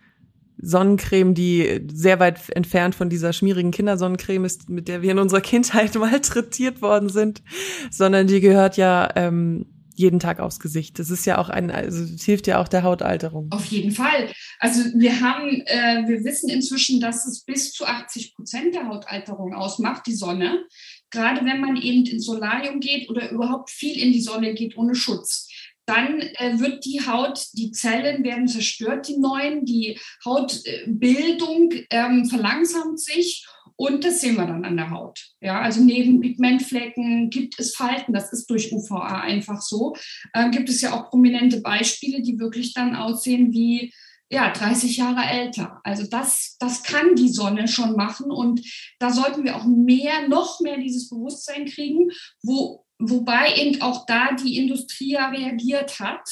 Sonnencreme, 0.59 1.35
die 1.35 1.87
sehr 1.93 2.19
weit 2.19 2.51
entfernt 2.51 2.95
von 2.95 3.11
dieser 3.11 3.33
schmierigen 3.33 3.71
Kindersonnencreme 3.71 4.45
ist, 4.45 4.69
mit 4.69 4.89
der 4.89 5.03
wir 5.03 5.13
in 5.13 5.19
unserer 5.19 5.41
Kindheit 5.41 5.95
malträtiert 5.99 6.83
worden 6.83 7.09
sind, 7.09 7.43
sondern 7.91 8.27
die 8.27 8.41
gehört 8.41 8.77
ja 8.77 9.11
ähm, 9.17 9.67
jeden 9.97 10.21
Tag 10.21 10.41
aufs 10.41 10.61
Gesicht. 10.61 10.99
Das 10.99 11.11
ist 11.11 11.25
ja 11.25 11.39
auch 11.39 11.49
ein, 11.49 11.71
also 11.71 12.03
es 12.03 12.25
hilft 12.25 12.47
ja 12.47 12.61
auch 12.61 12.69
der 12.69 12.83
Hautalterung. 12.83 13.51
Auf 13.51 13.65
jeden 13.67 13.93
Fall. 13.93 14.31
Also 14.61 14.83
wir 14.95 15.21
haben, 15.21 15.63
äh, 15.65 16.07
wir 16.07 16.23
wissen 16.23 16.51
inzwischen, 16.51 17.01
dass 17.01 17.27
es 17.27 17.45
bis 17.45 17.73
zu 17.73 17.87
80 17.87 18.35
Prozent 18.35 18.75
der 18.75 18.89
Hautalterung 18.89 19.55
ausmacht, 19.55 20.07
die 20.07 20.15
Sonne. 20.15 20.65
Gerade 21.11 21.45
wenn 21.47 21.61
man 21.61 21.77
eben 21.77 22.05
ins 22.05 22.27
Solarium 22.27 22.81
geht 22.81 23.09
oder 23.09 23.31
überhaupt 23.31 23.71
viel 23.71 23.99
in 23.99 24.13
die 24.13 24.21
Sonne 24.21 24.55
geht 24.55 24.77
ohne 24.77 24.95
Schutz 24.95 25.46
dann 25.87 26.21
äh, 26.21 26.59
wird 26.59 26.85
die 26.85 27.07
Haut, 27.07 27.47
die 27.53 27.71
Zellen 27.71 28.25
werden 28.25 28.49
zerstört, 28.49 29.09
die 29.09 29.19
neuen, 29.19 29.65
die 29.65 29.99
Hautbildung 30.25 31.73
ähm, 31.91 32.27
verlangsamt 32.27 33.01
sich 33.01 33.47
und 33.77 34.05
das 34.05 34.21
sehen 34.21 34.37
wir 34.37 34.47
dann 34.47 34.65
an 34.65 34.77
der 34.77 34.91
Haut. 34.91 35.21
Ja, 35.41 35.61
also 35.61 35.83
neben 35.83 36.21
Pigmentflecken 36.21 37.29
gibt 37.31 37.59
es 37.61 37.77
Falten, 37.77 38.13
das 38.13 38.33
ist 38.33 38.49
durch 38.49 38.73
UVA 38.73 39.21
einfach 39.21 39.61
so. 39.61 39.95
Ähm, 40.35 40.51
gibt 40.51 40.71
es 40.71 40.81
ja 40.81 40.95
auch 40.95 41.11
prominente 41.11 41.61
Beispiele, 41.61 42.23
die 42.23 42.39
wirklich 42.39 42.73
dann 42.73 42.97
aussehen 42.97 43.53
wie 43.53 43.93
ja, 44.31 44.51
30 44.51 44.97
Jahre 44.97 45.23
älter. 45.29 45.81
Also 45.85 46.07
das, 46.09 46.57
das 46.59 46.83
kann 46.83 47.15
die 47.15 47.29
Sonne 47.29 47.69
schon 47.69 47.95
machen 47.95 48.31
und 48.31 48.61
da 48.99 49.13
sollten 49.13 49.45
wir 49.45 49.57
auch 49.57 49.65
mehr, 49.65 50.27
noch 50.29 50.61
mehr 50.61 50.79
dieses 50.79 51.09
Bewusstsein 51.09 51.67
kriegen, 51.67 52.11
wo, 52.43 52.86
wobei 52.99 53.55
eben 53.57 53.83
auch 53.83 54.07
da 54.07 54.33
die 54.35 54.57
Industrie 54.57 55.13
ja 55.13 55.29
reagiert 55.29 56.01
hat 56.01 56.29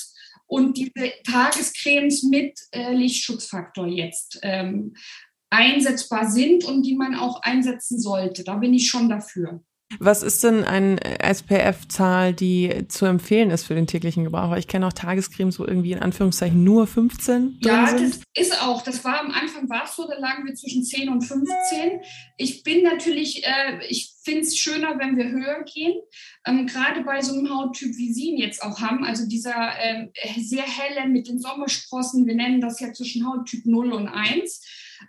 und 0.46 0.76
diese 0.76 1.12
Tagescremes 1.24 2.22
mit 2.22 2.58
äh, 2.72 2.92
Lichtschutzfaktor 2.92 3.86
jetzt 3.86 4.38
ähm, 4.42 4.94
einsetzbar 5.50 6.30
sind 6.30 6.64
und 6.64 6.82
die 6.82 6.96
man 6.96 7.14
auch 7.14 7.42
einsetzen 7.42 8.00
sollte. 8.00 8.44
Da 8.44 8.56
bin 8.56 8.74
ich 8.74 8.88
schon 8.88 9.08
dafür. 9.08 9.62
Was 10.00 10.22
ist 10.22 10.42
denn 10.42 10.64
eine 10.64 10.98
SPF-Zahl, 11.20 12.32
die 12.32 12.88
zu 12.88 13.06
empfehlen 13.06 13.50
ist 13.50 13.64
für 13.64 13.74
den 13.74 13.86
täglichen 13.86 14.24
Gebrauch? 14.24 14.56
Ich 14.56 14.66
kenne 14.66 14.86
auch 14.86 14.92
Tagescremes, 14.92 15.58
wo 15.58 15.64
irgendwie 15.64 15.92
in 15.92 16.00
Anführungszeichen 16.00 16.62
nur 16.64 16.86
15 16.86 17.58
Ja, 17.62 17.92
das 17.92 18.20
ist 18.34 18.62
auch. 18.62 18.82
Das 18.82 19.04
war 19.04 19.20
am 19.20 19.30
Anfang 19.30 19.68
war 19.68 19.84
es 19.84 19.94
so, 19.94 20.06
da 20.08 20.18
lagen 20.18 20.46
wir 20.46 20.54
zwischen 20.54 20.84
10 20.84 21.08
und 21.10 21.22
15. 21.22 22.00
Ich 22.36 22.62
bin 22.62 22.82
natürlich, 22.82 23.44
äh, 23.44 23.86
ich 23.88 24.14
finde 24.22 24.40
es 24.40 24.56
schöner, 24.56 24.98
wenn 24.98 25.16
wir 25.16 25.30
höher 25.30 25.62
gehen. 25.64 25.94
Ähm, 26.46 26.66
Gerade 26.66 27.02
bei 27.04 27.20
so 27.20 27.34
einem 27.34 27.54
Hauttyp, 27.54 27.96
wie 27.96 28.12
Sie 28.12 28.30
ihn 28.30 28.38
jetzt 28.38 28.62
auch 28.62 28.80
haben, 28.80 29.04
also 29.04 29.26
dieser 29.28 29.54
äh, 29.54 30.08
sehr 30.40 30.64
helle 30.64 31.08
mit 31.08 31.28
den 31.28 31.38
Sommersprossen, 31.38 32.26
wir 32.26 32.34
nennen 32.34 32.60
das 32.60 32.80
ja 32.80 32.92
zwischen 32.92 33.26
Hauttyp 33.26 33.66
0 33.66 33.92
und 33.92 34.08
1 34.08 34.62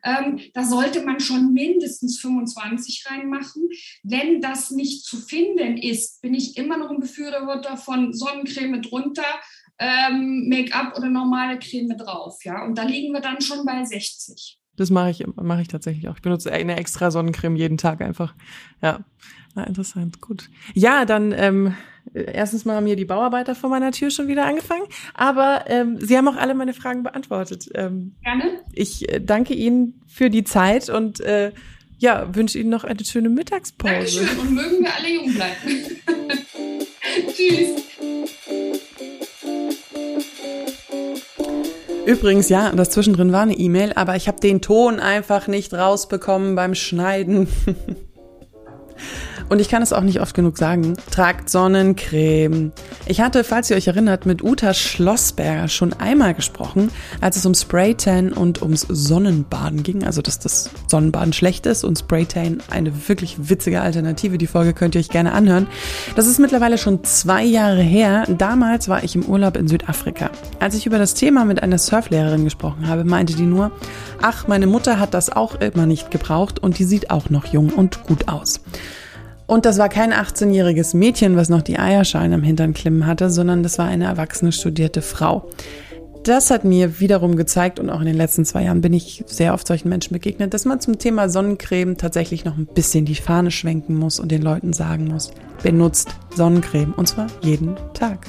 ähm, 0.04 0.40
da 0.54 0.64
sollte 0.64 1.04
man 1.04 1.20
schon 1.20 1.54
mindestens 1.54 2.20
25 2.20 3.06
reinmachen. 3.10 3.70
Wenn 4.04 4.42
das 4.42 4.72
nicht 4.72 5.06
zu 5.06 5.18
finden 5.18 5.78
ist, 5.78 6.22
bin 6.22 6.34
ich 6.34 6.58
immer 6.58 6.78
noch 6.78 6.92
ein 6.92 7.00
Befürworter 7.00 7.78
von 7.78 8.14
Sonnencreme 8.14 8.82
drunter, 8.82 9.24
ähm, 9.80 10.48
Make-up 10.50 10.98
oder 10.98 11.10
normale 11.10 11.60
Creme 11.60 11.98
drauf. 11.98 12.44
Ja? 12.44 12.66
Und 12.66 12.78
da 12.78 12.84
liegen 12.84 13.14
wir 13.14 13.22
dann 13.22 13.42
schon 13.42 13.66
bei 13.66 13.84
60. 13.84 14.60
Das 14.78 14.90
mache 14.90 15.10
ich, 15.10 15.26
mache 15.36 15.62
ich 15.62 15.68
tatsächlich 15.68 16.10
auch. 16.10 16.16
Ich 16.16 16.22
benutze 16.22 16.52
eine 16.52 16.76
extra 16.76 17.12
Sonnencreme 17.12 17.56
jeden 17.56 17.78
Tag 17.78 18.02
einfach. 18.02 18.36
Ja, 18.82 19.06
Na, 19.56 19.66
interessant. 19.66 20.20
Gut. 20.22 20.50
Ja, 20.74 21.06
dann 21.06 21.32
ähm, 21.32 21.76
erstens 22.16 22.66
mal 22.66 22.76
haben 22.76 22.86
hier 22.86 22.96
die 22.96 23.06
Bauarbeiter 23.06 23.56
vor 23.56 23.70
meiner 23.70 23.92
Tür 23.92 24.10
schon 24.10 24.28
wieder 24.28 24.46
angefangen, 24.46 24.86
aber 25.14 25.66
ähm, 25.68 26.00
Sie 26.00 26.18
haben 26.18 26.28
auch 26.28 26.38
alle 26.38 26.56
meine 26.56 26.74
Fragen 26.74 27.04
beantwortet. 27.04 27.70
Ähm, 27.76 28.16
Gerne. 28.24 28.44
Ich 28.74 29.12
äh, 29.12 29.20
danke 29.20 29.54
Ihnen 29.54 30.02
für 30.08 30.30
die 30.30 30.44
Zeit 30.44 30.90
und 30.90 31.20
äh, 31.20 31.52
ja, 31.98 32.34
wünsche 32.36 32.60
Ihnen 32.60 32.70
noch 32.70 32.84
eine 32.84 33.04
schöne 33.06 33.30
Mittagspause. 33.30 33.94
Dankeschön 33.94 34.40
und 34.40 34.54
mögen 34.54 34.84
wir 34.84 34.96
alle 34.96 35.14
jung 35.14 35.34
bleiben. 35.34 35.56
Tschüss. 37.34 37.84
Übrigens, 42.06 42.50
ja, 42.50 42.72
das 42.72 42.92
zwischendrin 42.92 43.32
war 43.32 43.42
eine 43.42 43.58
E-Mail, 43.58 43.94
aber 43.94 44.16
ich 44.16 44.28
habe 44.28 44.40
den 44.40 44.62
Ton 44.62 45.00
einfach 45.00 45.48
nicht 45.48 45.74
rausbekommen 45.74 46.56
beim 46.56 46.76
Schneiden. 46.76 47.48
Und 49.48 49.62
ich 49.62 49.70
kann 49.70 49.84
es 49.84 49.94
auch 49.94 50.02
nicht 50.02 50.22
oft 50.22 50.34
genug 50.36 50.58
sagen. 50.58 50.96
Tragt 51.12 51.50
Sonnencreme. 51.50 52.72
Ich 53.06 53.22
hatte, 53.22 53.44
falls 53.44 53.70
ihr 53.70 53.78
euch 53.78 53.88
erinnert, 53.88 54.26
mit 54.26 54.44
Uta 54.44 54.74
Schlossberger 54.74 55.68
schon 55.68 55.94
einmal 55.94 56.34
gesprochen, 56.34 56.90
als 57.22 57.36
es 57.36 57.46
um 57.46 57.54
Spraytan 57.54 58.34
und 58.34 58.62
ums 58.62 58.88
Sonnenbaden 58.90 59.84
ging. 59.84 60.04
Also, 60.04 60.22
dass 60.22 60.40
das 60.40 60.72
Sonnenbaden 60.88 61.32
schlecht 61.32 61.68
ist 61.68 61.84
und 61.84 62.00
Spraytan 62.00 62.58
eine 62.72 63.08
wirklich 63.08 63.50
witzige 63.50 63.82
Alternative. 63.82 64.38
Die 64.38 64.48
Folge 64.48 64.74
könnt 64.74 64.96
ihr 64.96 65.02
euch 65.02 65.10
gerne 65.10 65.34
anhören. 65.34 65.68
Das 66.16 66.26
ist 66.26 66.40
mittlerweile 66.40 66.78
schon 66.78 67.04
zwei 67.04 67.44
Jahre 67.44 67.82
her. 67.82 68.26
Damals 68.28 68.90
war 68.90 69.04
ich 69.04 69.16
im 69.16 69.26
Urlaub 69.26 69.58
in 69.58 69.68
Südafrika. 69.68 70.32
Als 70.60 70.74
ich 70.76 70.88
über 70.88 70.98
das 70.98 71.14
Thema 71.14 71.46
mit 71.46 71.62
einer 71.62 71.78
Surflehrerin 71.78 72.44
gesprochen 72.44 72.88
habe, 72.88 73.04
meinte 73.04 73.36
die 73.36 73.46
nur, 73.46 73.72
ach, 74.22 74.48
meine 74.48 74.66
Mutter 74.66 75.00
hat 75.00 75.14
das 75.14 75.30
auch 75.30 75.56
immer 75.62 75.86
nicht 75.86 76.10
gebraucht 76.10 76.58
und 76.58 76.80
die 76.80 76.84
sieht 76.86 77.12
auch 77.12 77.30
noch 77.30 77.46
jung 77.46 77.70
und 77.70 78.04
gut 78.04 78.28
aus. 78.28 78.62
Und 79.48 79.66
das 79.66 79.78
war 79.78 79.90
kein 79.90 80.12
18-jähriges 80.12 80.96
Mädchen, 80.96 81.36
was 81.36 81.50
noch 81.50 81.62
die 81.62 81.78
Eierschalen 81.78 82.34
am 82.34 82.44
Hintern 82.44 82.74
klimmen 82.74 83.06
hatte, 83.06 83.30
sondern 83.30 83.64
das 83.64 83.78
war 83.78 83.86
eine 83.86 84.06
erwachsene 84.06 84.52
studierte 84.52 85.02
Frau. 85.02 85.50
Das 86.24 86.50
hat 86.50 86.66
mir 86.66 87.00
wiederum 87.00 87.36
gezeigt 87.36 87.80
und 87.80 87.92
auch 87.92 88.00
in 88.00 88.08
den 88.08 88.18
letzten 88.18 88.46
zwei 88.46 88.64
Jahren 88.64 88.82
bin 88.82 88.94
ich 88.94 89.24
sehr 89.28 89.54
oft 89.54 89.68
solchen 89.68 89.90
Menschen 89.90 90.14
begegnet, 90.14 90.56
dass 90.56 90.66
man 90.66 90.82
zum 90.82 90.98
Thema 90.98 91.30
Sonnencreme 91.30 91.98
tatsächlich 91.98 92.46
noch 92.46 92.58
ein 92.58 92.66
bisschen 92.66 93.06
die 93.06 93.14
Fahne 93.14 93.52
schwenken 93.52 93.96
muss 93.96 94.20
und 94.20 94.32
den 94.32 94.42
Leuten 94.42 94.74
sagen 94.74 95.08
muss, 95.08 95.30
benutzt 95.62 96.16
Sonnencreme 96.36 96.96
und 96.98 97.08
zwar 97.08 97.28
jeden 97.42 97.76
Tag. 97.94 98.26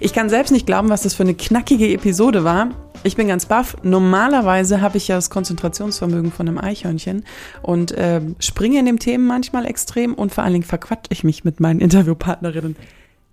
Ich 0.00 0.12
kann 0.12 0.28
selbst 0.28 0.50
nicht 0.50 0.66
glauben, 0.66 0.90
was 0.90 1.02
das 1.02 1.14
für 1.14 1.22
eine 1.22 1.32
knackige 1.32 1.88
Episode 1.94 2.44
war. 2.44 2.68
Ich 3.04 3.16
bin 3.16 3.26
ganz 3.26 3.46
baff. 3.46 3.76
Normalerweise 3.82 4.80
habe 4.80 4.96
ich 4.96 5.08
ja 5.08 5.16
das 5.16 5.28
Konzentrationsvermögen 5.28 6.30
von 6.30 6.48
einem 6.48 6.58
Eichhörnchen 6.58 7.24
und 7.62 7.90
äh, 7.92 8.20
springe 8.38 8.78
in 8.78 8.86
den 8.86 8.98
Themen 8.98 9.26
manchmal 9.26 9.66
extrem 9.66 10.14
und 10.14 10.32
vor 10.32 10.44
allen 10.44 10.52
Dingen 10.52 10.64
verquatsche 10.64 11.10
ich 11.10 11.24
mich 11.24 11.42
mit 11.42 11.58
meinen 11.58 11.80
Interviewpartnerinnen 11.80 12.76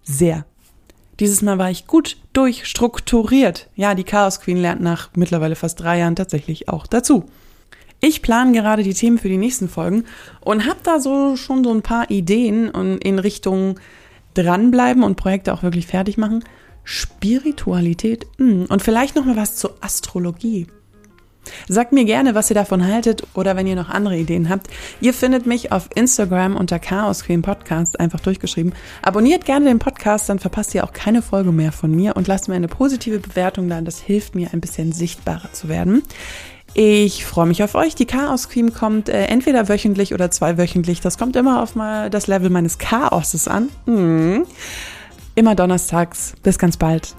sehr. 0.04 0.46
Dieses 1.20 1.42
Mal 1.42 1.58
war 1.58 1.70
ich 1.70 1.86
gut 1.86 2.18
durchstrukturiert. 2.34 3.70
Ja, 3.76 3.94
die 3.94 4.06
Chaos 4.06 4.40
Queen 4.40 4.58
lernt 4.58 4.82
nach 4.82 5.10
mittlerweile 5.16 5.56
fast 5.56 5.80
drei 5.80 6.00
Jahren 6.00 6.16
tatsächlich 6.16 6.70
auch 6.70 6.88
dazu. 6.88 7.26
Ich 8.02 8.22
plane 8.22 8.54
gerade 8.54 8.84
die 8.84 8.94
Themen 8.94 9.18
für 9.18 9.28
die 9.28 9.38
nächsten 9.38 9.68
Folgen 9.68 10.06
und 10.40 10.66
habe 10.66 10.80
da 10.84 11.00
so 11.00 11.36
schon 11.36 11.64
so 11.64 11.72
ein 11.72 11.82
paar 11.82 12.10
Ideen 12.10 12.70
in 13.00 13.20
Richtung 13.20 13.80
dranbleiben 14.34 15.04
und 15.04 15.16
Projekte 15.16 15.54
auch 15.54 15.64
wirklich 15.64 15.86
fertig 15.86 16.18
machen. 16.18 16.44
Spiritualität. 16.84 18.28
Hm. 18.38 18.66
und 18.70 18.82
vielleicht 18.82 19.16
noch 19.16 19.26
mal 19.26 19.36
was 19.36 19.56
zur 19.56 19.76
Astrologie. 19.82 20.68
Sagt 21.68 21.94
mir 21.94 22.06
gerne, 22.06 22.36
was 22.36 22.50
ihr 22.50 22.56
davon 22.56 22.86
haltet 22.86 23.24
oder 23.34 23.56
wenn 23.56 23.68
ihr 23.68 23.76
noch 23.76 23.90
andere 23.90 24.18
Ideen 24.18 24.50
habt. 24.50 24.68
Ihr 25.02 25.14
findet 25.14 25.46
mich 25.46 25.72
auf 25.72 25.90
Instagram 25.96 26.56
unter 26.56 26.80
Chaos 26.80 27.24
Queen 27.24 27.42
Podcast, 27.42 28.00
einfach 28.00 28.20
durchgeschrieben. 28.20 28.74
Abonniert 29.02 29.46
gerne 29.46 29.66
den 29.66 29.80
Podcast, 29.80 30.30
dann 30.30 30.40
verpasst 30.40 30.76
ihr 30.76 30.84
auch 30.84 30.94
keine 30.94 31.22
Folge 31.22 31.52
mehr 31.52 31.72
von 31.72 31.92
mir 31.92 32.16
und 32.16 32.28
lasst 32.28 32.50
mir 32.50 32.56
eine 32.56 32.68
positive 32.68 33.20
Bewertung 33.20 33.70
da. 33.70 33.82
Das 33.82 34.00
hilft 34.00 34.36
mir, 34.36 34.50
ein 34.54 34.62
bisschen 34.62 34.92
sichtbarer 34.92 35.52
zu 35.54 35.70
werden. 35.70 36.04
Ich 36.76 37.26
freue 37.26 37.48
mich 37.48 37.64
auf 37.64 37.74
euch. 37.74 37.96
Die 37.96 38.06
Chaos 38.06 38.48
Queen 38.50 38.74
kommt 38.74 39.10
äh, 39.10 39.26
entweder 39.26 39.70
wöchentlich 39.70 40.14
oder 40.14 40.30
zweiwöchentlich. 40.30 41.02
Das 41.02 41.18
kommt 41.18 41.36
immer 41.36 41.64
auf 41.64 41.76
mal 41.76 42.12
das 42.12 42.28
Level 42.28 42.52
meines 42.52 42.78
Chaoses 42.78 43.48
an. 43.48 43.70
Mhm. 43.88 44.46
Immer 45.40 45.56
donnerstags. 45.56 46.34
Bis 46.44 46.58
ganz 46.60 46.76
bald. 46.76 47.16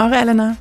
Eure 0.00 0.16
Elena. 0.16 0.56